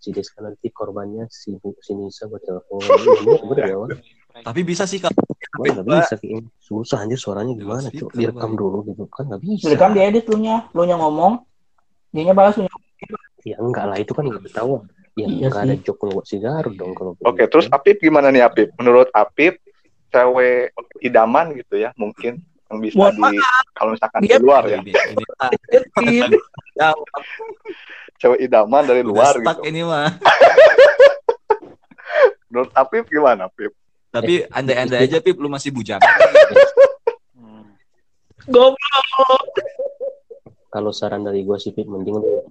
Si 0.00 0.08
Deska 0.16 0.40
nanti 0.40 0.72
korbannya 0.72 1.28
si 1.28 1.52
si 1.84 1.92
Nisa 1.92 2.24
buat 2.24 2.40
telepon. 2.40 2.80
Iya, 2.80 3.44
bener 3.44 3.64
awal 3.76 3.90
Tapi 4.30 4.60
bisa 4.62 4.86
sih 4.86 4.98
kalau 4.98 5.14
nggak 5.50 5.84
bisa 5.84 6.14
kayaknya 6.16 6.46
susah 6.56 7.02
anjir 7.02 7.18
suaranya 7.18 7.52
gimana 7.52 7.90
cok 7.90 8.14
direkam 8.14 8.54
dulu 8.54 8.86
gitu 8.86 9.04
kan 9.10 9.26
nggak 9.26 9.40
bisa 9.42 9.62
Direkam 9.66 9.90
diedit 9.92 10.24
lu 10.26 10.36
nya, 10.38 10.70
lu 10.70 10.86
nya 10.86 10.94
ngomong, 10.94 11.42
dia 12.10 12.22
nya 12.22 12.32
balas 12.32 12.54
lu 12.54 12.64
nya. 12.64 12.72
ya 13.42 13.56
enggak 13.58 13.84
lah 13.88 13.96
itu 13.98 14.12
kan 14.12 14.24
nggak 14.24 14.44
ketahuan 14.46 14.84
ya 15.18 15.26
Iya 15.26 15.48
nggak 15.50 15.64
ada 15.64 15.74
sih. 15.74 15.82
joke 15.82 16.06
buat 16.06 16.24
si 16.24 16.36
Garut 16.38 16.74
dong 16.76 16.94
kalau 16.94 17.12
Oke, 17.18 17.34
begitu. 17.34 17.50
terus 17.50 17.66
Apip 17.68 17.96
gimana 17.98 18.30
nih 18.30 18.46
Apip? 18.46 18.68
Menurut 18.78 19.10
Apip, 19.10 19.58
cewek 20.08 20.70
idaman 21.00 21.46
gitu 21.56 21.74
ya, 21.76 21.90
mungkin 21.96 22.40
yang 22.70 22.78
bisa 22.78 22.96
Mohon 22.96 23.14
di 23.18 23.36
kalau 23.74 23.90
misalkan 23.92 24.20
Dia- 24.22 24.38
di 24.38 24.44
luar 24.44 24.62
ya, 24.64 24.76
ini, 24.78 24.92
ini 24.94 25.24
cewek 28.20 28.38
idaman 28.40 28.82
dari 28.86 29.00
udah 29.02 29.10
luar 29.10 29.34
stuck 29.34 29.58
gitu. 29.58 29.66
ini 29.66 29.80
mah. 29.82 30.08
Menurut 32.50 32.70
Apip 32.74 33.06
gimana, 33.08 33.46
Apip? 33.48 33.72
Tapi 34.10 34.42
andai-andai 34.50 35.06
aja 35.06 35.22
Pip 35.22 35.38
lu 35.38 35.46
masih 35.46 35.70
bujang. 35.70 36.02
Goblok. 38.50 39.46
kalau 40.70 40.90
saran 40.90 41.22
dari 41.22 41.46
gue 41.46 41.58
sih 41.58 41.70
Pip, 41.70 41.86
mending 41.86 42.18
lu 42.18 42.42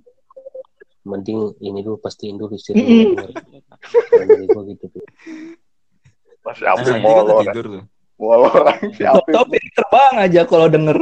mending 1.04 1.56
ini 1.64 1.80
dulu 1.84 2.00
pastiin 2.00 2.36
dulu 2.36 2.56
istri 2.56 2.80
lu 2.80 3.16
Saran 3.92 4.28
dari 4.28 4.48
gue 4.48 4.62
gitu 4.76 4.86
Pip. 4.88 5.06
Masih 6.48 6.64
Nah, 6.64 6.76
kan 6.80 6.98
molor, 7.04 7.44
tidur 7.44 7.66
tuh. 7.68 7.84
Apip. 8.20 9.32
Topik 9.36 9.64
terbang 9.76 10.14
aja 10.16 10.42
kalau 10.48 10.68
denger. 10.72 10.98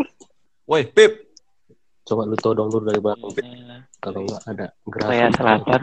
Woi, 0.66 0.86
Pip. 0.90 1.26
coba 2.08 2.24
lu 2.24 2.40
todong 2.40 2.72
dulu 2.72 2.88
dari 2.88 3.04
belakang 3.04 3.32
Pip. 3.36 3.46
kalau 4.00 4.24
nggak 4.24 4.42
ada 4.48 4.66
gerak 4.88 5.08
Korea 5.12 5.28
Selatan. 5.36 5.82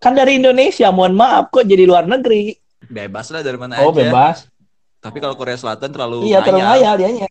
Kan 0.00 0.12
dari 0.16 0.40
Indonesia, 0.40 0.88
mohon 0.88 1.12
maaf 1.12 1.52
kok 1.52 1.68
jadi 1.68 1.84
luar 1.84 2.08
negeri. 2.08 2.63
Bebas 2.86 3.26
lah 3.28 3.40
dari 3.40 3.56
mana 3.56 3.78
Oh, 3.78 3.88
aja. 3.88 4.00
bebas. 4.00 4.36
Tapi 4.98 5.18
kalau 5.18 5.34
Korea 5.34 5.54
Selatan 5.54 5.88
terlalu 5.88 6.24
Iya, 6.26 6.40
terlalu 6.40 6.64
ngayal. 6.64 6.94
dianya. 6.96 7.28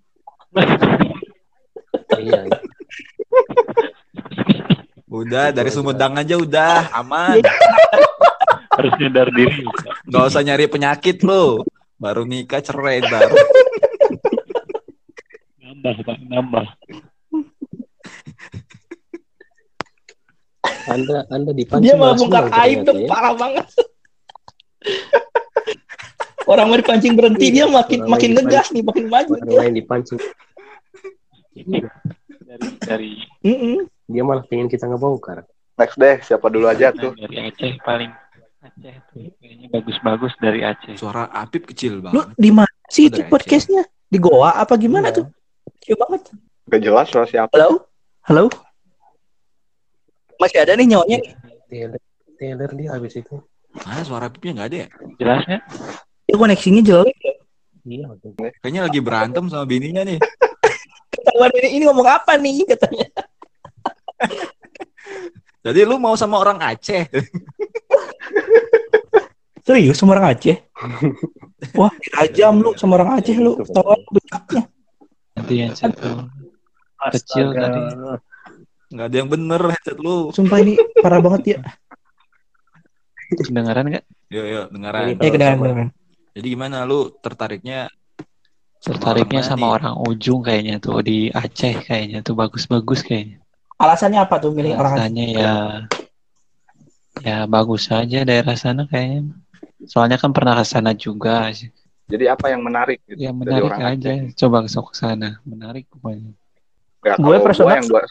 iya 2.20 2.42
Udah 5.08 5.50
dari 5.50 5.70
Sumedang 5.70 6.14
aja 6.16 6.36
udah 6.36 6.90
aman. 6.96 7.42
Harus 8.74 8.94
nyadar 8.98 9.30
diri. 9.30 9.62
Gak 10.06 10.24
usah 10.28 10.42
nyari 10.42 10.66
penyakit 10.66 11.22
lo. 11.22 11.62
Baru 11.96 12.24
nikah 12.24 12.60
cerai 12.60 13.00
ntar. 13.00 13.30
Nambah, 15.60 15.94
Pak. 16.02 16.18
Nambah. 16.28 16.66
anda 20.84 21.24
anda 21.32 21.52
dipancing 21.54 21.86
Dia 21.86 21.96
senang 21.96 22.52
aib 22.60 22.84
tuh 22.84 22.96
ya. 22.98 23.08
parah 23.08 23.34
banget. 23.34 23.66
Orang 26.44 26.68
mau 26.68 26.76
dipancing 26.76 27.14
berhenti 27.14 27.48
dia 27.50 27.66
makin 27.66 28.00
Orang 28.02 28.12
makin 28.12 28.30
ngegas 28.34 28.68
nih, 28.70 28.84
makin 28.84 29.06
maju. 29.08 29.32
orang 29.38 29.56
lain 29.62 29.74
dipancing 29.76 30.20
Dari 31.54 32.68
dari 32.80 33.12
Mm-mm. 33.42 33.88
dia 34.06 34.22
malah 34.22 34.44
pengen 34.44 34.68
kita 34.68 34.86
ngebongkar 34.86 35.48
Next 35.74 35.96
deh, 35.96 36.22
siapa 36.22 36.48
dulu 36.48 36.68
aja 36.68 36.92
tuh? 36.92 37.14
dari 37.14 37.38
Aceh 37.44 37.82
paling 37.82 38.12
Aceh 38.60 38.96
tuh 39.08 39.28
kayaknya 39.38 39.68
bagus-bagus 39.70 40.34
dari 40.38 40.62
Aceh. 40.62 40.96
Suara 40.96 41.28
Apip 41.28 41.66
kecil 41.66 41.98
Lu 41.98 42.06
banget. 42.06 42.28
di 42.36 42.50
mana 42.50 42.74
sih 42.88 43.08
itu 43.08 43.26
podcastnya? 43.26 43.82
Di 44.06 44.18
Goa 44.18 44.54
apa 44.54 44.76
gimana 44.76 45.10
Iya. 45.10 45.18
tuh? 45.18 45.26
Kecil 45.80 45.96
banget. 45.98 46.22
Gak 46.66 46.82
jelas 46.82 47.08
suara 47.08 47.26
siapa. 47.26 47.52
Halo? 47.52 47.90
Halo? 48.24 48.48
Masih 50.38 50.60
ada 50.60 50.74
nih 50.74 50.88
nyawanya? 50.90 51.20
Taylor 51.68 52.00
Taylor 52.36 52.70
dia 52.72 52.90
habis 52.92 53.14
itu 53.14 53.36
Mana 53.74 54.04
suara 54.04 54.30
Apipnya 54.30 54.54
nggak 54.54 54.68
ada 54.70 54.78
ya? 54.78 54.88
Jelasnya? 55.18 55.58
Ya 56.34 56.42
koneksinya 56.42 56.82
jelek. 56.82 57.14
iya 57.86 58.10
waktu 58.10 58.34
itu. 58.34 58.42
Kayaknya 58.58 58.82
lagi 58.90 59.00
berantem 59.06 59.46
sama 59.54 59.70
bininya 59.70 60.02
nih. 60.02 60.18
Ketahuan 61.14 61.54
ini, 61.62 61.78
ini 61.78 61.84
ngomong 61.86 62.10
apa 62.10 62.42
nih 62.42 62.66
katanya. 62.74 63.06
Jadi 65.70 65.80
lu 65.86 66.02
mau 66.02 66.18
sama 66.18 66.42
orang 66.42 66.58
Aceh? 66.58 67.06
Serius 69.70 69.94
sama 70.02 70.18
orang 70.18 70.34
Aceh? 70.34 70.58
Wah, 71.78 71.94
tajam 72.18 72.66
lu 72.66 72.74
sama 72.82 72.98
orang 72.98 73.22
Aceh 73.22 73.38
lu. 73.38 73.54
Ketahuan 73.62 74.02
becaknya. 74.10 74.64
Nanti 75.38 75.54
yang 75.54 75.78
satu 75.78 76.34
kecil 77.14 77.54
tadi. 77.54 77.78
Nggak 78.90 79.06
ada 79.06 79.16
yang 79.22 79.30
bener 79.30 79.62
headset 79.70 80.02
lu. 80.02 80.34
Sumpah 80.34 80.58
ini 80.66 80.82
parah 80.98 81.22
banget 81.22 81.42
ya. 81.46 81.58
Kedengaran 83.38 83.86
nggak? 83.86 84.06
Yuk, 84.34 84.46
yuk, 84.50 84.66
dengaran. 84.74 85.02
Ini 85.06 85.14
Eh, 85.14 85.18
kedengeran, 85.30 85.58
kedengeran. 85.62 85.90
Jadi 86.34 86.48
gimana 86.58 86.82
lu 86.90 87.14
tertariknya? 87.22 87.86
Tertariknya 88.82 89.46
sama 89.46 89.70
nih? 89.70 89.74
orang 89.80 89.96
ujung 90.02 90.42
kayaknya 90.44 90.82
tuh 90.82 91.00
di 91.06 91.30
Aceh 91.30 91.86
kayaknya 91.86 92.20
tuh 92.26 92.36
bagus-bagus 92.36 93.06
kayaknya. 93.06 93.40
Alasannya 93.78 94.20
apa 94.20 94.42
tuh 94.42 94.52
milih 94.52 94.76
orang 94.76 94.98
Aceh? 94.98 95.14
Rasanya 95.14 95.26
ya 95.30 95.54
ya 97.24 97.38
bagus 97.46 97.88
aja 97.94 98.26
daerah 98.26 98.58
sana 98.58 98.90
kayaknya. 98.90 99.30
Soalnya 99.86 100.18
kan 100.18 100.34
pernah 100.34 100.58
ke 100.58 100.66
sana 100.66 100.92
juga. 100.98 101.54
Jadi 102.10 102.26
apa 102.28 102.52
yang 102.52 102.66
menarik 102.66 103.00
gitu 103.08 103.16
Ya 103.16 103.32
dari 103.32 103.38
menarik 103.40 103.64
orang 103.70 103.82
aja. 103.94 104.10
Aceh? 104.18 104.20
Coba 104.36 104.58
kesok 104.66 104.86
ke 104.92 104.96
sana. 104.98 105.30
Menarik 105.46 105.86
pokoknya. 105.88 106.34
Ya, 107.06 107.14
Gue 107.22 107.38
kalau 107.38 107.46
personal- 107.46 107.78
yang 107.78 107.88
gua 107.88 108.02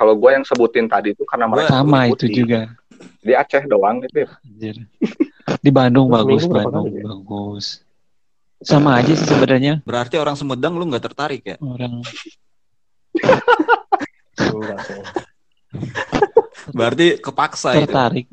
kalau 0.00 0.14
gua 0.16 0.30
yang 0.34 0.44
sebutin 0.48 0.88
tadi 0.88 1.12
itu 1.12 1.22
karena 1.28 1.44
mereka 1.44 1.76
Sama 1.76 2.08
itu 2.08 2.26
juga. 2.32 2.72
Di 3.20 3.36
Aceh 3.36 3.68
doang 3.68 4.00
gitu. 4.00 4.24
ya. 4.24 4.72
Di 5.58 5.70
Bandung 5.70 6.06
Terus 6.06 6.18
bagus, 6.22 6.42
Bandung 6.46 6.86
kali 6.86 6.94
ya? 6.94 7.04
bagus. 7.10 7.66
Sama 8.60 9.00
aja 9.00 9.12
sih 9.16 9.24
sebenarnya 9.24 9.80
Berarti 9.82 10.14
orang 10.14 10.36
Sumedang 10.36 10.76
lu 10.76 10.86
nggak 10.86 11.02
tertarik 11.02 11.42
ya? 11.42 11.56
orang. 11.58 12.04
Berarti 16.70 17.18
kepaksa 17.18 17.74
itu. 17.74 17.88
tertarik. 17.88 18.26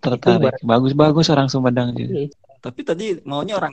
Tertarik. 0.00 0.54
Bagus-bagus 0.62 1.26
orang 1.28 1.48
Sumedang 1.48 1.92
juga. 1.92 2.14
Iya, 2.14 2.28
Tapi 2.62 2.80
tadi 2.82 3.06
maunya 3.22 3.56
orang 3.56 3.72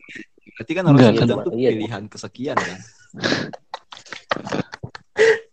Berarti 0.54 0.72
kan 0.72 0.84
orang 0.86 0.94
Enggak, 0.94 1.12
Sumedang 1.16 1.38
kan. 1.40 1.46
tuh 1.46 1.54
Iya. 1.56 1.70
pilihan 1.72 2.04
kesekian 2.10 2.58
kan? 2.58 2.80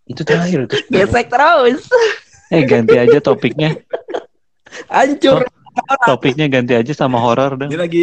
itu 0.04 0.22
terakhir 0.26 0.66
itu 0.66 0.76
gesek 0.90 1.30
terus. 1.30 1.86
Eh 2.50 2.66
ganti 2.66 2.98
aja 2.98 3.18
topiknya. 3.22 3.78
Hancur. 4.90 5.46
Topiknya 6.02 6.46
ganti 6.46 6.72
aja 6.72 6.92
sama 6.92 7.16
horor 7.16 7.56
dong. 7.56 7.68
Ini 7.68 7.76
lagi 7.76 8.02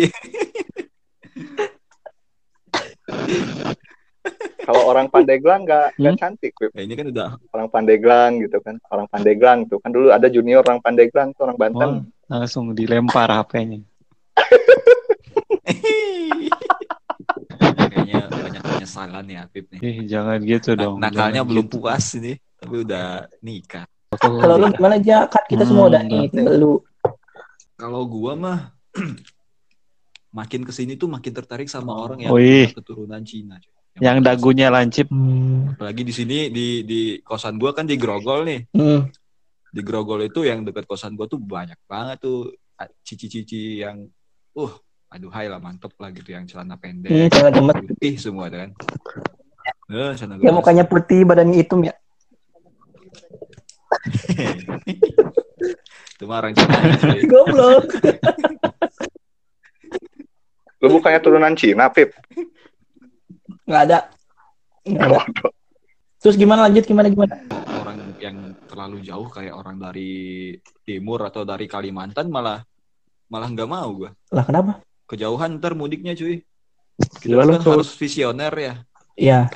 Kalau 4.60 4.82
orang 4.86 5.08
Pandeglang 5.08 5.64
nggak 5.64 5.96
nggak 5.96 6.12
Hmm? 6.12 6.20
cantik, 6.20 6.52
Wip. 6.58 6.70
ya, 6.70 6.82
ini 6.84 6.94
kan 6.94 7.06
udah 7.08 7.28
orang 7.50 7.68
Pandeglang 7.70 8.30
gitu 8.38 8.58
kan, 8.60 8.76
orang 8.90 9.06
Pandeglang 9.08 9.58
tuh 9.64 9.78
kan 9.80 9.90
dulu 9.90 10.12
ada 10.12 10.28
junior 10.28 10.60
orang 10.60 10.78
Pandeglang 10.78 11.32
tuh 11.32 11.46
orang 11.46 11.58
Banten. 11.58 11.90
Wah, 12.28 12.36
langsung 12.36 12.72
dilempar 12.72 13.30
HP-nya. 13.30 13.80
kayaknya 17.88 18.22
banyak 18.28 18.62
penyesalan 18.62 19.26
ya 19.26 19.40
Apip 19.42 19.64
nih. 19.72 19.80
Eh, 19.82 19.96
jangan 20.06 20.38
gitu 20.42 20.70
Nah, 20.74 20.78
dong. 20.82 20.94
nakalnya 21.00 21.32
Jangan 21.38 21.48
belum 21.48 21.66
gitu. 21.66 21.74
puas 21.80 22.06
ini, 22.14 22.34
tapi 22.54 22.76
udah 22.84 23.06
nikah. 23.40 23.86
Kalau 24.14 24.56
lu 24.58 24.66
gimana 24.70 24.96
aja? 24.98 25.18
Kan 25.28 25.42
kita 25.48 25.64
semua 25.64 25.86
Hmm, 25.86 25.90
udah 25.90 26.02
nih. 26.04 26.24
Lu 26.58 26.70
Kalau 27.78 28.04
gua 28.10 28.34
mah 28.34 28.60
makin 30.38 30.66
ke 30.66 30.74
sini 30.74 30.98
tuh 30.98 31.08
makin 31.08 31.32
tertarik 31.32 31.70
sama 31.70 31.94
orang 31.94 32.26
yang 32.26 32.34
punya 32.34 32.74
keturunan 32.74 33.22
Cina. 33.24 33.56
cuy. 33.62 33.72
Yang 33.98 34.18
dagunya 34.22 34.68
lancip. 34.70 35.10
Hmm. 35.10 35.74
apalagi 35.74 36.02
di 36.06 36.14
sini 36.14 36.50
di 36.50 36.86
di 36.86 37.02
kosan 37.22 37.58
gua 37.58 37.74
kan 37.74 37.86
di 37.86 37.98
Grogol 37.98 38.46
nih. 38.46 38.62
Hmm. 38.74 39.10
di 39.68 39.82
Grogol 39.84 40.26
itu 40.26 40.42
yang 40.42 40.64
dekat 40.64 40.88
kosan 40.88 41.14
gue 41.14 41.28
tuh 41.28 41.38
banyak 41.38 41.78
banget 41.86 42.24
tuh 42.24 42.56
cici-cici 43.04 43.84
yang 43.84 44.10
uh 44.56 44.74
aduh 45.12 45.30
hai 45.30 45.52
lah 45.52 45.60
mantep 45.60 45.92
lah 46.00 46.10
gitu 46.16 46.34
yang 46.34 46.48
celana 46.48 46.80
pendek 46.80 47.12
Ih, 47.12 47.28
celana 47.30 47.52
gemet. 47.52 47.76
putih 47.86 48.16
semua 48.18 48.48
kan 48.48 48.72
eh, 49.92 50.12
celana 50.18 50.40
Ya 50.40 50.52
mukanya 50.56 50.84
putih, 50.88 51.28
badannya 51.28 51.62
hitam 51.62 51.84
ya. 51.84 51.94
itu 56.18 56.26
mah 56.26 56.42
orang 56.42 56.54
Cina. 56.54 56.78
Goblok. 57.32 57.86
Lu 60.78 60.88
bukannya 60.92 61.20
turunan 61.20 61.54
Cina, 61.54 61.90
Pip? 61.90 62.14
Nggak 63.66 63.82
ada. 63.86 64.00
Nggak 64.82 65.06
ada. 65.08 65.20
Terus 66.18 66.36
gimana 66.36 66.66
lanjut 66.66 66.84
gimana 66.84 67.08
gimana? 67.08 67.36
orang 67.78 68.18
yang 68.18 68.38
terlalu 68.66 68.98
jauh 69.00 69.30
kayak 69.30 69.54
orang 69.54 69.78
dari 69.78 70.10
timur 70.82 71.22
atau 71.22 71.46
dari 71.46 71.70
Kalimantan 71.70 72.28
malah 72.28 72.66
malah 73.28 73.48
nggak 73.48 73.70
mau 73.70 73.86
gue 73.96 74.10
Lah 74.34 74.42
kenapa? 74.42 74.82
kejauhan 75.06 75.56
ntar 75.56 75.72
mudiknya 75.72 76.12
cuy 76.12 76.42
kita 77.22 77.38
Gimana 77.38 77.56
kan 77.56 77.62
tuh? 77.62 77.72
harus 77.78 77.94
visioner 77.94 78.50
ya 78.52 78.74
Ya. 79.14 79.50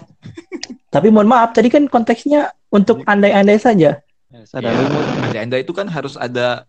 Tapi 0.89 1.09
mohon 1.09 1.29
maaf, 1.29 1.53
tadi 1.53 1.69
kan 1.69 1.85
konteksnya 1.85 2.49
untuk 2.69 3.05
andai-andai 3.05 3.57
saja. 3.57 4.01
Sadar 4.31 4.71
Ya, 4.71 4.79
lu 4.79 4.99
anda 5.35 5.57
itu 5.59 5.71
kan 5.71 5.85
harus 5.85 6.15
ada 6.15 6.63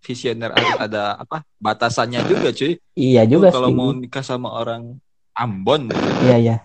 visioner 0.00 0.54
harus 0.54 0.74
ada 0.78 1.02
apa 1.18 1.42
batasannya 1.58 2.22
juga 2.24 2.48
cuy 2.50 2.78
Iya 2.94 3.26
juga 3.26 3.50
kalau 3.50 3.68
sih. 3.68 3.76
mau 3.76 3.90
nikah 3.90 4.22
sama 4.22 4.48
orang 4.48 4.96
Ambon 5.34 5.90
Iya, 6.22 6.36
iya. 6.38 6.56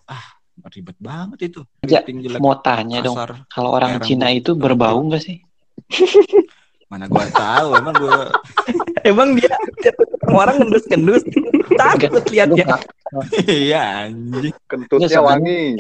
ribet 0.72 0.98
banget 0.98 1.54
itu 1.54 1.62
Ja, 1.84 2.02
mau 2.40 2.58
tanya 2.58 3.04
dong, 3.04 3.18
kalau 3.52 3.70
orang 3.74 4.02
Cina 4.02 4.32
itu 4.32 4.56
berbau 4.56 4.98
nggak 5.04 5.22
sih? 5.22 5.38
mana 6.90 7.10
gua 7.10 7.26
tahu 7.28 7.68
emang 7.76 7.96
gua 7.98 8.30
Emang 9.06 9.38
dia 9.38 9.54
orang 10.26 10.58
ngendus-ngendus. 10.58 11.22
Takut 11.82 12.10
Lu 12.10 12.34
liatnya. 12.34 12.66
nggak- 12.66 12.86
iya 13.46 14.10
anjing 14.10 14.50
Kentutnya 14.66 15.22
wangi. 15.22 15.78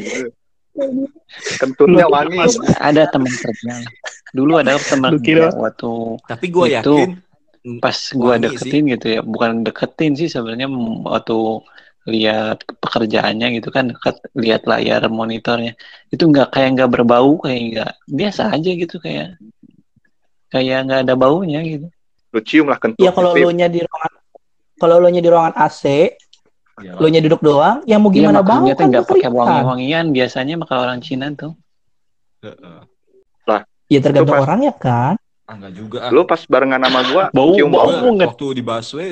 Kentutnya 1.58 2.06
wangi. 2.06 2.38
Ada 2.78 3.10
teman 3.10 3.34
kerja. 3.34 3.82
Dulu 4.36 4.52
ada 4.60 4.76
teman 4.76 5.16
kira- 5.24 5.48
kerja 5.48 5.64
waktu 5.64 5.92
tapi 6.28 6.46
gua 6.52 6.66
Itu. 6.68 6.96
yakin 7.00 7.10
pas 7.82 7.98
gua 8.14 8.38
Wangi 8.38 8.44
deketin 8.46 8.84
gitu 8.94 9.08
ya, 9.10 9.22
bukan 9.26 9.66
deketin 9.66 10.14
sih 10.14 10.30
sebenarnya 10.30 10.70
m- 10.70 11.02
waktu 11.02 11.66
lihat 12.06 12.62
pekerjaannya 12.78 13.58
gitu 13.58 13.74
kan 13.74 13.90
dekat 13.90 14.22
lihat 14.38 14.70
layar 14.70 15.02
monitornya 15.10 15.74
itu 16.14 16.22
nggak 16.22 16.54
kayak 16.54 16.78
nggak 16.78 16.92
berbau 16.94 17.42
kayak 17.42 17.62
nggak 17.74 17.92
biasa 18.06 18.54
aja 18.54 18.70
gitu 18.78 19.02
kayak 19.02 19.42
kayak 20.54 20.86
nggak 20.86 21.02
ada 21.10 21.14
baunya 21.18 21.66
gitu 21.66 21.90
Lu 22.30 22.40
cium 22.46 22.70
lah 22.70 22.78
kentut. 22.78 23.02
Iya 23.02 23.10
kalau 23.16 23.34
lu 23.34 23.50
nya 23.50 23.66
di 23.66 23.82
ruangan 23.82 24.14
kalau 24.78 24.96
lu 25.02 25.08
nya 25.10 25.22
di 25.24 25.30
ruangan 25.32 25.56
AC, 25.56 25.84
ya, 26.84 26.92
lu 27.00 27.08
nya 27.08 27.24
duduk 27.24 27.40
doang, 27.42 27.80
yang 27.90 28.04
mau 28.04 28.12
Iya 28.12 28.28
gimana 28.28 28.40
bau 28.44 28.60
maksudnya 28.62 28.74
tuh 28.76 28.84
kan 28.84 28.88
nggak 28.92 29.06
pakai 29.08 29.30
wangi-wangian 29.32 30.06
biasanya 30.12 30.56
maka 30.60 30.74
orang 30.78 31.00
Cina 31.02 31.32
tuh 31.34 31.56
heeh. 32.46 32.80
Ya 33.88 34.00
tergantung 34.00 34.34
pas- 34.34 34.44
orang 34.44 34.60
ya 34.62 34.74
kan. 34.74 35.16
enggak 35.46 35.72
juga 35.72 35.98
ah. 36.02 36.10
Lu 36.10 36.24
pas 36.24 36.42
barengan 36.44 36.82
sama 36.82 37.02
gua, 37.06 37.24
Bau- 37.30 37.54
cium 37.54 37.70
bau. 37.70 37.86
bau. 37.86 38.12
Nggak? 38.12 38.34
waktu 38.34 38.46
di 38.52 38.62
busway 38.62 39.10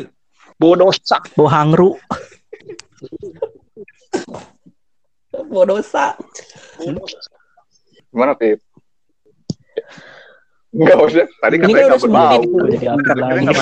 bau 0.55 0.73
dosa 0.75 1.17
Bau 1.33 1.45
hangru. 1.45 1.93
Bau 5.43 5.63
dosa. 5.63 6.13
Gimana, 8.07 8.33
Pip? 8.33 8.61
Enggak 10.71 10.95
maksudnya. 10.95 11.27
Tadi 11.35 11.55
Ini 11.55 11.61
kan 11.61 11.69
udah 11.69 11.85
nggak 11.85 12.01
berbau. 12.01 12.41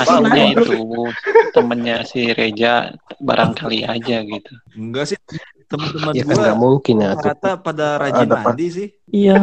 sebutin 0.07 0.47
itu. 0.53 0.75
Temennya 1.51 1.97
si 2.03 2.21
Reja 2.29 2.73
barangkali 3.17 3.83
aja 3.83 4.17
gitu. 4.21 4.51
enggak 4.73 5.05
sih 5.05 5.17
teman-teman 5.67 6.11
Ya 6.13 6.23
kan 6.23 6.35
gua 6.37 6.53
mungkin 6.53 6.95
ya. 6.97 7.11
rata 7.13 7.55
pada 7.57 7.95
rajin 7.97 8.27
mandi 8.29 8.67
sih 8.69 8.87
Iya. 9.09 9.39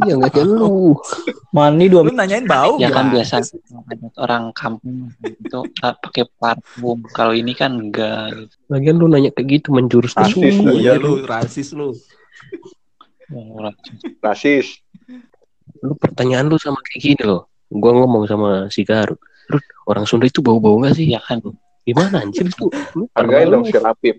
Iya 0.00 0.14
nggak 0.16 0.32
kayak 0.32 0.48
lu. 0.48 0.94
Mandi 1.56 1.86
dua 1.86 2.06
lu 2.06 2.14
nanyain 2.14 2.46
bau 2.46 2.78
Ya 2.78 2.88
kan 2.88 3.10
biasa 3.10 3.42
orang 4.16 4.54
kampung 4.54 5.10
itu 5.20 5.58
pakai 5.76 6.24
parfum. 6.36 7.02
Kalau 7.10 7.32
ini 7.32 7.52
kan 7.52 7.74
enggak 7.76 8.38
gitu. 8.38 8.54
Lagian 8.68 8.96
lu 8.96 9.06
nanya 9.06 9.30
kayak 9.30 9.60
gitu 9.60 9.68
menjurus 9.70 10.12
ke 10.12 10.22
Rasis 10.22 10.36
suku. 10.54 10.62
lu, 10.62 10.72
iya 10.76 10.94
anjir. 10.94 11.02
lu 11.02 11.12
rasis 11.24 11.68
lu 11.72 11.88
Murah. 13.28 13.74
Rasis. 14.20 14.78
Lu 15.80 15.94
pertanyaan 15.94 16.46
lu 16.46 16.56
sama 16.56 16.78
kayak 16.82 17.00
gini 17.00 17.22
loh. 17.22 17.46
Gua 17.68 17.94
ngomong 17.94 18.26
sama 18.26 18.50
si 18.68 18.82
Garut. 18.82 19.18
Terus 19.46 19.62
orang 19.84 20.04
Sunda 20.04 20.26
itu 20.26 20.38
bau-bau 20.38 20.78
nggak 20.78 20.94
sih? 20.94 21.06
Ya 21.06 21.18
kan. 21.18 21.38
Gimana 21.82 22.22
anjir 22.22 22.46
itu? 22.46 22.66
Lu 22.94 23.06
Hargain 23.12 23.46
lu- 23.46 23.58
dong 23.58 23.64
si 23.64 23.74
Rapip. 23.74 24.18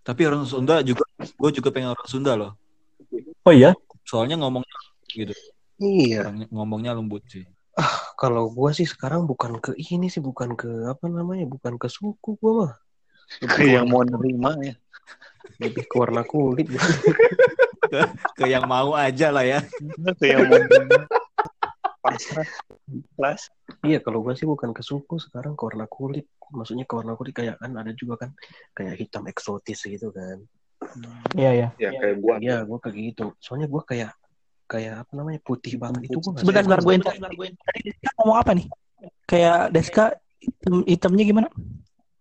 tapi 0.00 0.24
orang 0.24 0.42
Sunda 0.42 0.80
juga 0.80 1.04
gue 1.20 1.50
juga 1.52 1.68
pengen 1.68 1.92
orang 1.92 2.08
Sunda 2.08 2.32
loh 2.32 2.56
Oh 3.44 3.52
iya. 3.52 3.76
soalnya 4.02 4.40
ngomongnya 4.40 4.72
gitu 5.14 5.34
Iya. 5.80 6.28
ngomongnya 6.52 6.92
lembut 6.92 7.24
sih 7.28 7.48
Kalau 8.20 8.52
gua 8.52 8.76
sih 8.76 8.84
sekarang 8.84 9.24
bukan 9.24 9.56
ke 9.64 9.72
ini 9.72 10.12
sih, 10.12 10.20
bukan 10.20 10.52
ke 10.52 10.68
apa 10.92 11.08
namanya, 11.08 11.48
bukan 11.48 11.80
ke 11.80 11.88
suku 11.88 12.36
gua 12.36 12.52
mah. 12.52 12.72
Lebih 13.40 13.56
ke 13.56 13.72
Yang 13.72 13.86
mau 13.88 14.02
nerima 14.04 14.50
ya. 14.60 14.74
lebih 15.56 15.88
ke 15.88 15.94
warna 15.96 16.20
kulit. 16.28 16.68
ke 18.36 18.44
yang 18.44 18.68
mau 18.68 18.92
aja 18.92 19.32
lah 19.32 19.42
ya 19.48 19.64
Itu 19.80 20.24
yang 20.28 20.44
mau 20.52 20.60
nerima. 20.60 21.08
Pasrah. 22.04 22.44
Kelas. 23.16 23.48
Iya, 23.80 24.04
kalau 24.04 24.20
gua 24.20 24.36
sih 24.36 24.44
bukan 24.44 24.76
ke 24.76 24.84
suku, 24.84 25.16
sekarang 25.16 25.56
ke 25.56 25.62
warna 25.64 25.88
kulit. 25.88 26.28
Maksudnya 26.52 26.84
ke 26.84 26.92
warna 27.00 27.16
kulit 27.16 27.32
kayak 27.32 27.56
kan 27.56 27.72
ada 27.80 27.96
juga 27.96 28.28
kan 28.28 28.30
kayak 28.76 29.00
hitam 29.00 29.24
eksotis 29.24 29.80
gitu 29.88 30.12
kan. 30.12 30.44
Iya, 31.32 31.50
iya. 31.56 31.68
Ya 31.80 31.90
kayak 31.96 32.16
gua. 32.20 32.36
Iya, 32.36 32.56
gua 32.68 32.76
kayak 32.76 32.96
gitu. 33.16 33.32
Soalnya 33.40 33.72
gua 33.72 33.80
kayak 33.88 34.12
kayak 34.70 35.02
apa 35.02 35.12
namanya 35.18 35.40
putih 35.42 35.74
banget 35.74 36.06
itu 36.06 36.22
nggak 36.22 36.46
Sebentar, 36.46 36.62
sebentar 36.62 36.78
gue. 37.34 37.48
Tadi 37.50 37.80
Deska 37.90 38.10
ngomong 38.22 38.38
apa 38.38 38.50
nih? 38.54 38.66
Kayak 39.26 39.58
Deska 39.74 40.04
hitam, 40.38 40.74
hitamnya 40.86 41.24
gimana? 41.26 41.48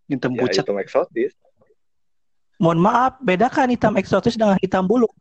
Hitam 0.10 0.34
Ya 0.34 0.42
pucat. 0.42 0.64
itu 0.66 0.74
eksotis. 0.82 1.32
Mohon 2.58 2.80
maaf, 2.90 3.14
bedakan 3.22 3.70
hitam 3.70 3.94
eksotis 4.02 4.34
dengan 4.34 4.58
hitam 4.58 4.90
buluk. 4.90 5.14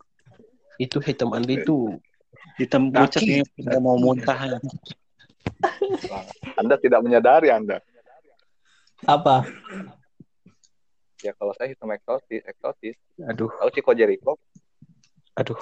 Itu 0.80 1.04
hitam 1.04 1.36
andi 1.36 1.60
itu 1.60 2.00
Hitam 2.58 2.90
pucat 2.90 3.22
yang 3.22 3.46
nggak 3.54 3.78
mau 3.78 3.94
muntah. 3.94 4.34
Anda 6.60 6.74
tidak 6.80 7.06
menyadari 7.06 7.54
Anda. 7.54 7.78
Apa? 9.06 9.46
Ya 11.22 11.30
kalau 11.38 11.54
saya 11.54 11.70
hitam 11.70 11.90
eksotis, 11.94 12.42
eksotis. 12.46 12.98
aduh, 13.22 13.50
Tahu 13.50 13.70
Chico 13.74 13.94
Jericho, 13.94 14.38
aduh. 15.38 15.58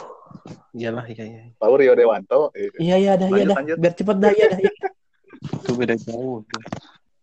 Iyalah, 0.72 1.04
iya 1.08 1.24
iya. 1.24 1.42
tahu 1.56 1.74
Rio 1.76 1.92
Dewanto. 1.92 2.52
Eh, 2.52 2.68
Iya, 2.80 2.96
iya, 2.96 3.12
dah, 3.16 3.28
iya, 3.28 3.44
dah. 3.48 3.56
Biar 3.76 3.94
cepet 3.96 4.16
dah, 4.16 4.32
iya, 4.32 4.46
dah. 4.52 4.60
iya. 4.60 4.72
Itu 5.60 5.72
beda 5.76 5.94
jauh. 5.96 6.44
tuh. 6.44 6.62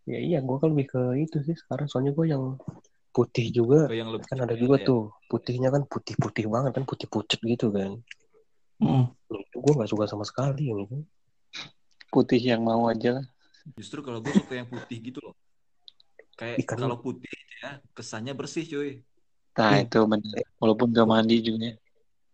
Ya 0.04 0.20
iya, 0.20 0.38
gua 0.44 0.60
kan 0.60 0.74
lebih 0.76 0.88
ke 0.92 1.02
itu 1.18 1.38
sih 1.42 1.56
sekarang 1.56 1.88
soalnya 1.88 2.12
gua 2.12 2.26
yang 2.28 2.44
putih 3.14 3.48
juga 3.54 3.88
ke 3.88 3.96
yang 3.96 4.10
lebih 4.10 4.26
kan 4.26 4.42
ada 4.42 4.58
juga 4.58 4.82
ya. 4.82 4.90
tuh 4.90 5.14
putihnya 5.30 5.70
kan 5.70 5.86
putih-putih 5.86 6.50
banget 6.50 6.74
kan 6.74 6.84
putih 6.84 7.06
pucet 7.06 7.38
gitu 7.46 7.70
kan 7.70 8.02
Mm. 8.82 9.06
itu 9.30 9.58
gue 9.64 9.74
nggak 9.78 9.86
suka 9.88 10.10
sama 10.10 10.26
sekali 10.28 10.66
yang 10.68 10.82
itu 10.84 11.06
Putih 12.10 12.42
yang 12.42 12.66
mau 12.66 12.90
aja 12.90 13.22
lah. 13.22 13.26
justru 13.78 14.02
kalau 14.02 14.18
gue 14.20 14.34
suka 14.34 14.58
yang 14.60 14.66
putih 14.68 14.98
gitu 15.00 15.22
loh 15.22 15.38
kayak 16.36 16.58
Ikan- 16.66 16.82
kalau 16.82 16.98
putih 17.00 17.32
ya 17.62 17.80
kesannya 17.94 18.34
bersih 18.34 18.66
cuy 18.66 18.92
Nah 19.54 19.78
itu 19.78 20.02
benar. 20.10 20.42
Walaupun 20.58 20.90
gak 20.90 21.06
mandi 21.06 21.38
juga. 21.40 21.78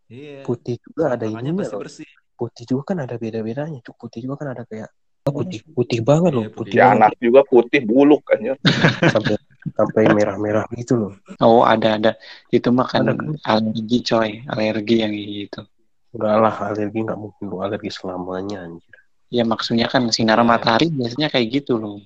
Iya 0.10 0.42
putih 0.44 0.76
juga 0.82 1.04
ada 1.16 1.26
pasti 1.30 1.52
loh 1.54 1.80
bersih 1.82 2.10
putih 2.40 2.64
juga 2.66 2.82
kan 2.94 2.98
ada 3.06 3.16
beda-bedanya 3.20 3.80
putih 3.86 4.20
juga 4.26 4.36
kan 4.42 4.50
ada 4.58 4.64
kayak 4.66 4.90
putih 5.30 5.62
putih 5.78 6.00
banget 6.02 6.32
loh 6.34 6.46
Iya, 6.50 6.52
putih. 6.58 6.58
putih 6.58 6.78
Ya 6.80 6.86
banget 6.90 6.98
anak 6.98 7.14
juga 7.22 7.42
putih 7.46 7.82
buluk 7.86 8.22
kan 8.26 8.40
ya. 8.42 8.56
sampai 9.14 9.36
sampai 9.78 10.04
merah-merah 10.10 10.66
gitu 10.74 10.94
loh 10.98 11.14
Oh 11.38 11.62
ada 11.62 11.96
ada. 12.02 12.12
Itu 12.50 12.74
mah 12.74 12.90
kan 12.90 13.06
Ada 13.06 13.14
kan? 13.14 13.32
alergi 13.46 14.00
coy. 14.02 14.30
Alergi 14.50 14.96
yang 15.06 15.14
gitu. 15.14 15.62
enggak 16.10 16.36
lah 16.42 16.56
alergi 16.74 17.00
nggak 17.06 17.20
mungkin 17.22 17.44
lu 17.54 17.58
alergi 17.62 17.92
selamanya 17.94 18.66
anjir 18.66 18.96
Ya 19.30 19.46
maksudnya 19.46 19.86
kan 19.86 20.10
sinar 20.10 20.42
Iya. 20.42 20.50
matahari 20.50 20.90
biasanya 20.90 21.30
kayak 21.30 21.62
gitu 21.62 21.78
loh. 21.78 22.02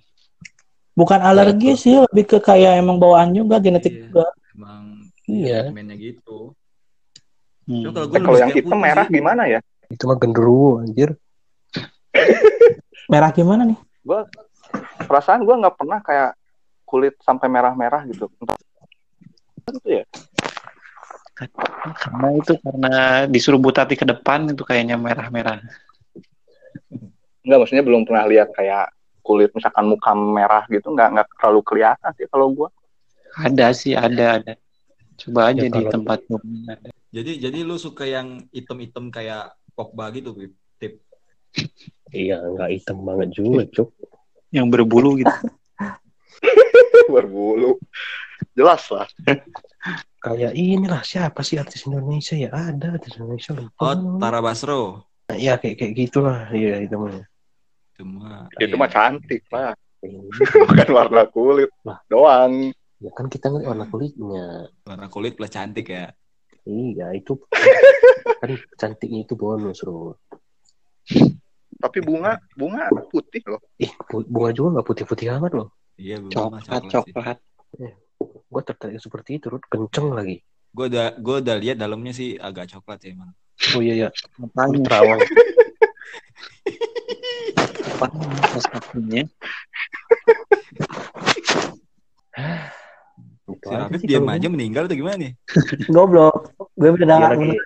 Bukan 0.93 1.23
alergi 1.23 1.79
sih, 1.79 1.95
lebih 1.95 2.35
ke 2.35 2.37
kayak 2.43 2.83
emang 2.83 2.99
bawaan 2.99 3.31
juga, 3.31 3.63
genetik 3.63 3.95
Iya. 3.95 4.01
juga. 4.11 4.25
emang 4.53 4.83
Iya. 5.25 5.59
gitu 5.97 6.51
Hmm. 7.63 7.83
Kalau 7.95 8.11
Eh, 8.11 8.19
kalau 8.19 8.37
yang 8.39 8.51
hitam 8.51 8.79
merah 8.79 9.07
gimana 9.07 9.43
ya? 9.47 9.59
itu 9.91 10.09
mah 10.09 10.17
genderuwo 10.17 10.81
anjir 10.81 11.13
Merah 13.11 13.29
gimana 13.29 13.61
nih? 13.67 13.77
Gua 14.01 14.25
perasaan 15.05 15.45
gua 15.45 15.59
nggak 15.59 15.75
pernah 15.77 15.99
kayak 16.01 16.31
kulit 16.83 17.13
sampai 17.21 17.47
merah-merah 17.51 18.05
gitu. 18.09 18.29
Entah 18.41 18.57
itu 19.75 19.89
ya. 20.01 20.03
Karena 21.97 22.27
itu 22.37 22.53
karena 22.61 22.93
disuruh 23.25 23.57
butati 23.57 23.97
ke 23.97 24.05
depan 24.05 24.49
itu 24.53 24.61
kayaknya 24.61 24.95
merah-merah. 24.95 25.61
Enggak, 27.43 27.57
maksudnya 27.59 27.83
belum 27.83 28.07
pernah 28.07 28.23
lihat 28.29 28.53
kayak 28.55 28.93
kulit 29.23 29.51
misalkan 29.55 29.87
muka 29.87 30.11
merah 30.15 30.63
gitu 30.67 30.91
nggak 30.93 31.09
nggak 31.15 31.27
terlalu 31.39 31.61
kelihatan 31.65 32.11
sih 32.15 32.27
kalau 32.31 32.51
gua. 32.53 32.69
Ada 33.33 33.73
sih, 33.73 33.97
ada, 33.97 34.37
ada. 34.39 34.53
Coba 35.23 35.41
aja 35.49 35.63
Ya, 35.63 35.71
di 35.71 35.79
kalau- 35.79 35.93
tempat 35.93 36.19
ada. 36.27 36.89
Jadi 37.13 37.31
jadi 37.39 37.59
lu 37.61 37.77
suka 37.77 38.03
yang 38.03 38.41
item-item 38.49 39.07
kayak 39.07 39.53
Pogba 39.73 40.11
gitu? 40.11 40.35
Tip. 40.77 40.99
Iya, 42.13 42.37
nggak 42.45 42.69
hitam 42.69 43.01
banget 43.01 43.33
juga, 43.33 43.65
Cuk. 43.73 43.89
Yang 44.53 44.67
berbulu 44.69 45.17
gitu. 45.17 45.33
Berbulu. 47.09 47.81
Jelas 48.53 48.85
lah. 48.93 49.09
Kayak 50.21 50.53
inilah 50.53 51.01
siapa 51.01 51.41
sih 51.41 51.57
artis 51.57 51.89
Indonesia 51.89 52.37
ya? 52.37 52.53
Ada 52.53 53.01
artis 53.01 53.17
Indonesia 53.17 53.57
lupa. 53.57 53.97
Oh. 53.97 54.21
Tara 54.21 54.45
Basro. 54.45 55.09
Ya 55.33 55.57
kayak 55.57 55.81
kayak 55.81 55.93
gitulah. 55.97 56.53
Iya, 56.53 56.85
itu 56.85 56.95
mah. 56.95 57.17
Cuma 57.97 58.45
Itu 58.61 58.75
iya. 58.75 58.81
mah 58.81 58.89
cantik 58.93 59.41
lah. 59.49 59.73
Iya. 60.05 60.19
Bukan 60.69 60.89
warna 60.93 61.23
kulit 61.33 61.71
Lah. 61.81 61.97
doang. 62.07 62.69
Ya 63.03 63.11
kan 63.11 63.27
kita 63.27 63.51
ngeliat 63.51 63.67
warna 63.67 63.85
kulitnya. 63.91 64.71
warna 64.87 65.07
kulit 65.11 65.35
plus 65.35 65.51
cantik 65.51 65.91
ya. 65.91 66.15
Iya, 66.63 67.11
itu 67.11 67.35
kan 68.39 68.51
cantiknya 68.79 69.27
itu 69.27 69.35
bonus, 69.35 69.83
Bro. 69.83 70.15
Tapi 71.83 71.99
bunga 71.99 72.39
bunga 72.55 72.87
putih 73.11 73.43
loh. 73.43 73.59
Ih, 73.75 73.91
bu- 74.07 74.23
bunga 74.23 74.55
juga 74.55 74.79
nggak 74.79 74.87
putih-putih 74.87 75.35
amat 75.35 75.51
loh. 75.51 75.67
Iya, 75.99 76.23
bunga 76.23 76.47
mah 76.47 76.61
Coklat, 76.63 77.03
sih. 77.03 77.11
coklat. 77.11 77.37
Gue 78.23 78.61
tertarik 78.63 78.99
seperti 79.03 79.29
itu, 79.43 79.51
Rut. 79.51 79.67
Kenceng 79.67 80.15
lagi. 80.15 80.39
Gue 80.71 80.87
udah 80.87 81.19
gue 81.19 81.35
udah 81.43 81.55
lihat 81.59 81.75
dalamnya 81.75 82.15
sih 82.15 82.39
agak 82.39 82.71
coklat 82.71 83.03
ya 83.03 83.11
emang. 83.11 83.35
Oh 83.75 83.83
iya 83.83 84.07
ya, 84.07 84.09
Makanya 84.39 84.79
terawang. 84.87 85.19
apa 87.83 88.05
salah 88.47 88.63
satunya. 88.71 89.27
Si 93.73 93.81
Rafif 93.81 93.97
sih 94.05 94.07
diam 94.13 94.29
aja 94.29 94.47
meninggal 94.53 94.85
atau 94.85 94.97
gimana 94.97 95.17
nih? 95.17 95.31
Goblok. 95.95 96.53
Gue 96.77 96.89
udah 96.93 97.33
lagi, 97.33 97.57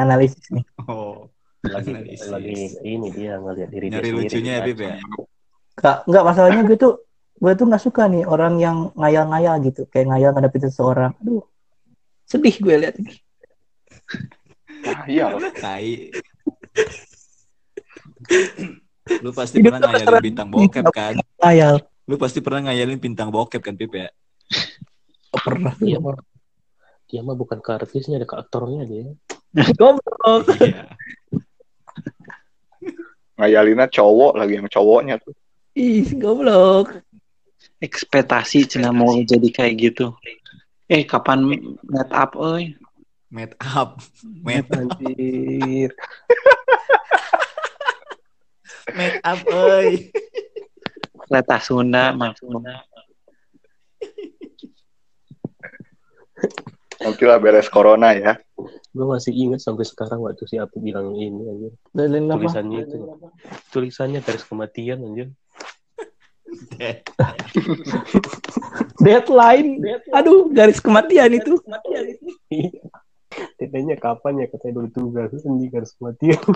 analisis 0.00 0.44
nih. 0.48 0.64
Oh, 0.88 1.28
lagi, 1.60 1.92
analisis. 1.92 2.32
lagi 2.32 2.72
ini 2.80 3.08
dia 3.12 3.36
ngeliat 3.36 3.68
diri 3.68 3.86
nyari 3.92 4.00
dia 4.00 4.08
sendiri. 4.08 4.24
lucunya 4.24 4.52
ya, 4.56 4.60
Bib 4.64 4.80
ya. 4.80 4.96
Gak, 5.76 5.96
enggak 6.08 6.24
masalahnya 6.24 6.62
gue 6.64 6.76
tuh 6.80 6.92
gue 7.34 7.52
tuh 7.58 7.66
nggak 7.68 7.82
suka 7.82 8.08
nih 8.08 8.24
orang 8.24 8.56
yang 8.56 8.88
ngayal-ngayal 8.96 9.60
gitu, 9.60 9.84
kayak 9.92 10.16
ngayal 10.16 10.32
ngadepin 10.32 10.64
seseorang. 10.64 11.12
Aduh, 11.20 11.44
sedih 12.24 12.56
gue 12.56 12.74
lihat 12.80 12.96
ini. 12.96 13.12
Iya 15.04 15.24
loh. 15.36 15.40
Tai. 15.52 15.92
Lu 19.20 19.30
pasti 19.36 19.60
Hidup 19.60 19.76
pernah 19.76 19.92
ngayalin 19.92 20.24
bintang 20.24 20.48
bokep 20.48 20.84
kan? 20.88 21.14
Ngayal. 21.40 21.74
Lu 22.08 22.16
pasti 22.16 22.38
pernah 22.40 22.72
ngayalin 22.72 23.00
bintang 23.00 23.28
bokep 23.28 23.60
kan, 23.60 23.74
Pip 23.76 23.92
ya? 23.92 24.08
Oh, 25.34 25.40
pernah. 25.42 25.74
Dia 25.82 25.98
mah 25.98 26.14
dia 27.04 27.20
mah 27.20 27.36
bukan 27.36 27.60
ke 27.60 27.70
artisnya, 27.74 28.16
ada 28.22 28.26
ke 28.26 28.36
aktornya 28.38 28.86
dia. 28.86 29.12
Goblok. 29.78 30.46
Iya. 30.62 30.94
Ngayalinnya 33.34 33.90
cowok 33.90 34.32
lagi 34.38 34.54
yang 34.62 34.70
cowoknya 34.70 35.18
tuh. 35.18 35.34
Ih, 35.74 36.06
goblok. 36.22 37.02
Ekspektasi 37.82 38.70
cina 38.70 38.94
mau 38.94 39.10
jadi 39.26 39.50
kayak 39.50 39.74
gitu. 39.74 40.14
Eh, 40.86 41.02
kapan 41.02 41.42
meet 41.42 42.10
up, 42.14 42.38
oi? 42.38 42.78
Made 43.34 43.58
up. 43.58 43.98
Made, 44.22 44.70
Anjir. 44.70 45.90
made 48.94 49.18
up, 49.26 49.40
oi. 49.50 50.14
Kereta 51.26 51.58
Sunda, 51.58 52.14
maksudnya. 52.14 52.86
Nanti 57.02 57.22
lah 57.26 57.38
beres 57.42 57.66
corona 57.68 58.14
ya. 58.14 58.38
Gue 58.94 59.06
masih 59.10 59.34
ingat 59.34 59.60
sampai 59.60 59.82
sekarang 59.82 60.22
waktu 60.22 60.46
si 60.46 60.56
Apu 60.62 60.78
bilang 60.78 61.10
ini 61.18 61.42
anjir. 61.42 61.72
Dalilin 61.90 62.30
apa? 62.30 62.46
Tulisannya 62.46 62.78
itu. 62.86 62.96
Tulisannya 63.74 64.20
garis 64.22 64.44
kematian 64.46 65.02
anjir. 65.02 65.28
Deadline. 69.04 69.82
Aduh, 70.14 70.46
garis 70.54 70.78
kematian 70.78 71.34
itu. 71.34 71.58
Titanya 73.58 73.98
kapan 73.98 74.46
ya 74.46 74.46
katanya 74.46 74.78
dulu 74.78 74.88
tugas 74.94 75.34
ini 75.42 75.66
garis 75.66 75.92
kematian. 75.98 76.38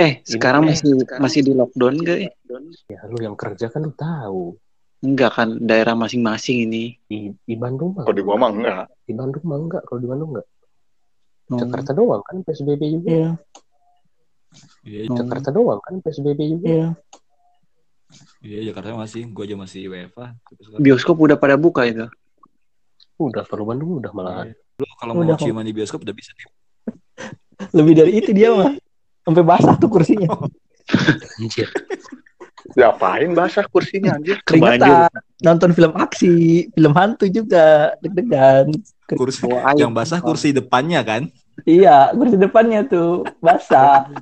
Eh, 0.00 0.24
sekarang 0.24 0.64
masih 0.64 0.96
masih 1.20 1.40
di 1.44 1.52
lockdown 1.52 2.00
gak 2.00 2.18
ya? 2.24 2.30
Lu 3.10 3.18
yang 3.20 3.36
kerja 3.36 3.66
kan 3.68 3.82
lu 3.82 3.92
tahu. 3.92 4.54
Enggak 5.00 5.32
kan, 5.32 5.48
daerah 5.56 5.96
masing-masing 5.96 6.68
ini. 6.68 6.84
Di, 7.08 7.32
di 7.32 7.54
Bandung 7.56 7.96
mah. 7.96 8.04
Kalau 8.04 8.16
di 8.16 8.22
gua 8.24 8.36
mah 8.36 8.50
enggak. 8.52 8.84
Di 9.08 9.12
Bandung 9.16 9.44
mah 9.48 9.58
enggak. 9.58 9.82
Kalau 9.88 10.00
di 10.00 10.08
Bandung 10.08 10.28
enggak. 10.36 10.46
Hmm. 11.50 11.58
Jakarta 11.58 11.90
doang 11.96 12.22
kan 12.22 12.36
PSBB 12.46 12.82
juga. 12.86 13.08
Iya, 13.10 13.30
Iya, 14.82 15.00
Hmm. 15.06 15.16
Jakarta 15.22 15.48
doang 15.54 15.80
kan 15.82 15.94
PSBB 16.02 16.40
juga. 16.58 16.66
iya. 16.66 16.88
iya 18.42 18.60
Jakarta 18.66 18.98
masih, 18.98 19.30
gue 19.30 19.44
aja 19.46 19.56
masih 19.56 19.80
WFA. 19.86 20.34
Bioskop 20.82 21.16
udah 21.22 21.38
pada 21.38 21.54
buka 21.54 21.86
itu. 21.86 22.06
Udah 23.16 23.46
kalau 23.46 23.64
Bandung 23.68 24.02
udah 24.02 24.10
malahan. 24.10 24.52
Lu 24.80 24.86
kalau 24.98 25.12
mau 25.16 25.36
ciuman 25.36 25.62
di 25.62 25.72
bioskop 25.76 26.02
udah 26.02 26.16
bisa. 26.16 26.32
Nih. 26.34 26.48
Lebih 27.76 27.94
dari 27.94 28.12
itu 28.16 28.30
dia 28.32 28.50
mah. 28.50 28.74
Sampai 29.22 29.44
basah 29.44 29.76
tuh 29.76 29.88
kursinya. 29.92 30.26
Anjir. 31.40 31.68
Diapain 32.74 33.34
basah 33.34 33.66
kursinya 33.66 34.14
anjir? 34.14 34.38
Keringetan. 34.46 35.10
Nonton 35.42 35.72
film 35.74 35.92
aksi, 35.96 36.68
film 36.70 36.92
hantu 36.94 37.26
juga. 37.26 37.96
Deg-degan. 37.98 38.70
Kursi 39.10 39.50
air. 39.50 39.74
yang 39.74 39.90
basah 39.90 40.22
kursi 40.22 40.54
depannya 40.54 41.02
kan? 41.02 41.26
Iya, 41.66 42.14
kursi 42.14 42.38
depannya 42.38 42.86
tuh 42.86 43.26
basah. 43.42 44.06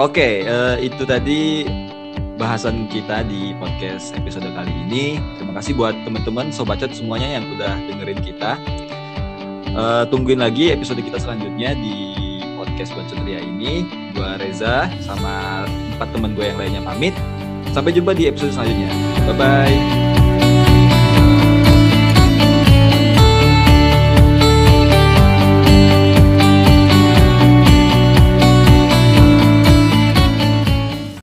Oke, 0.00 0.46
eh, 0.46 0.76
itu 0.80 1.02
tadi 1.04 1.68
bahasan 2.40 2.88
kita 2.88 3.20
di 3.28 3.52
podcast 3.60 4.16
episode 4.16 4.48
kali 4.56 4.72
ini. 4.88 5.20
Terima 5.36 5.52
kasih 5.60 5.76
buat 5.76 5.92
teman-teman 6.08 6.48
sobatchat 6.48 6.96
semuanya 6.96 7.36
yang 7.36 7.44
udah 7.52 7.76
dengerin 7.84 8.20
kita. 8.24 8.56
Eh, 9.80 10.04
tungguin 10.12 10.44
lagi 10.44 10.76
episode 10.76 11.00
kita 11.00 11.16
selanjutnya 11.16 11.72
di 11.72 12.12
podcast 12.52 12.92
Bacot 12.92 13.16
Ria 13.24 13.40
ini. 13.40 13.88
Gua 14.12 14.36
Reza 14.36 14.92
sama 15.00 15.64
empat 15.96 16.12
teman 16.12 16.36
gue 16.36 16.44
yang 16.52 16.58
lainnya 16.60 16.82
pamit. 16.84 17.16
Sampai 17.72 17.96
jumpa 17.96 18.12
di 18.12 18.28
episode 18.28 18.52
selanjutnya. 18.52 18.92
Bye 19.24 19.36
bye. 19.40 20.09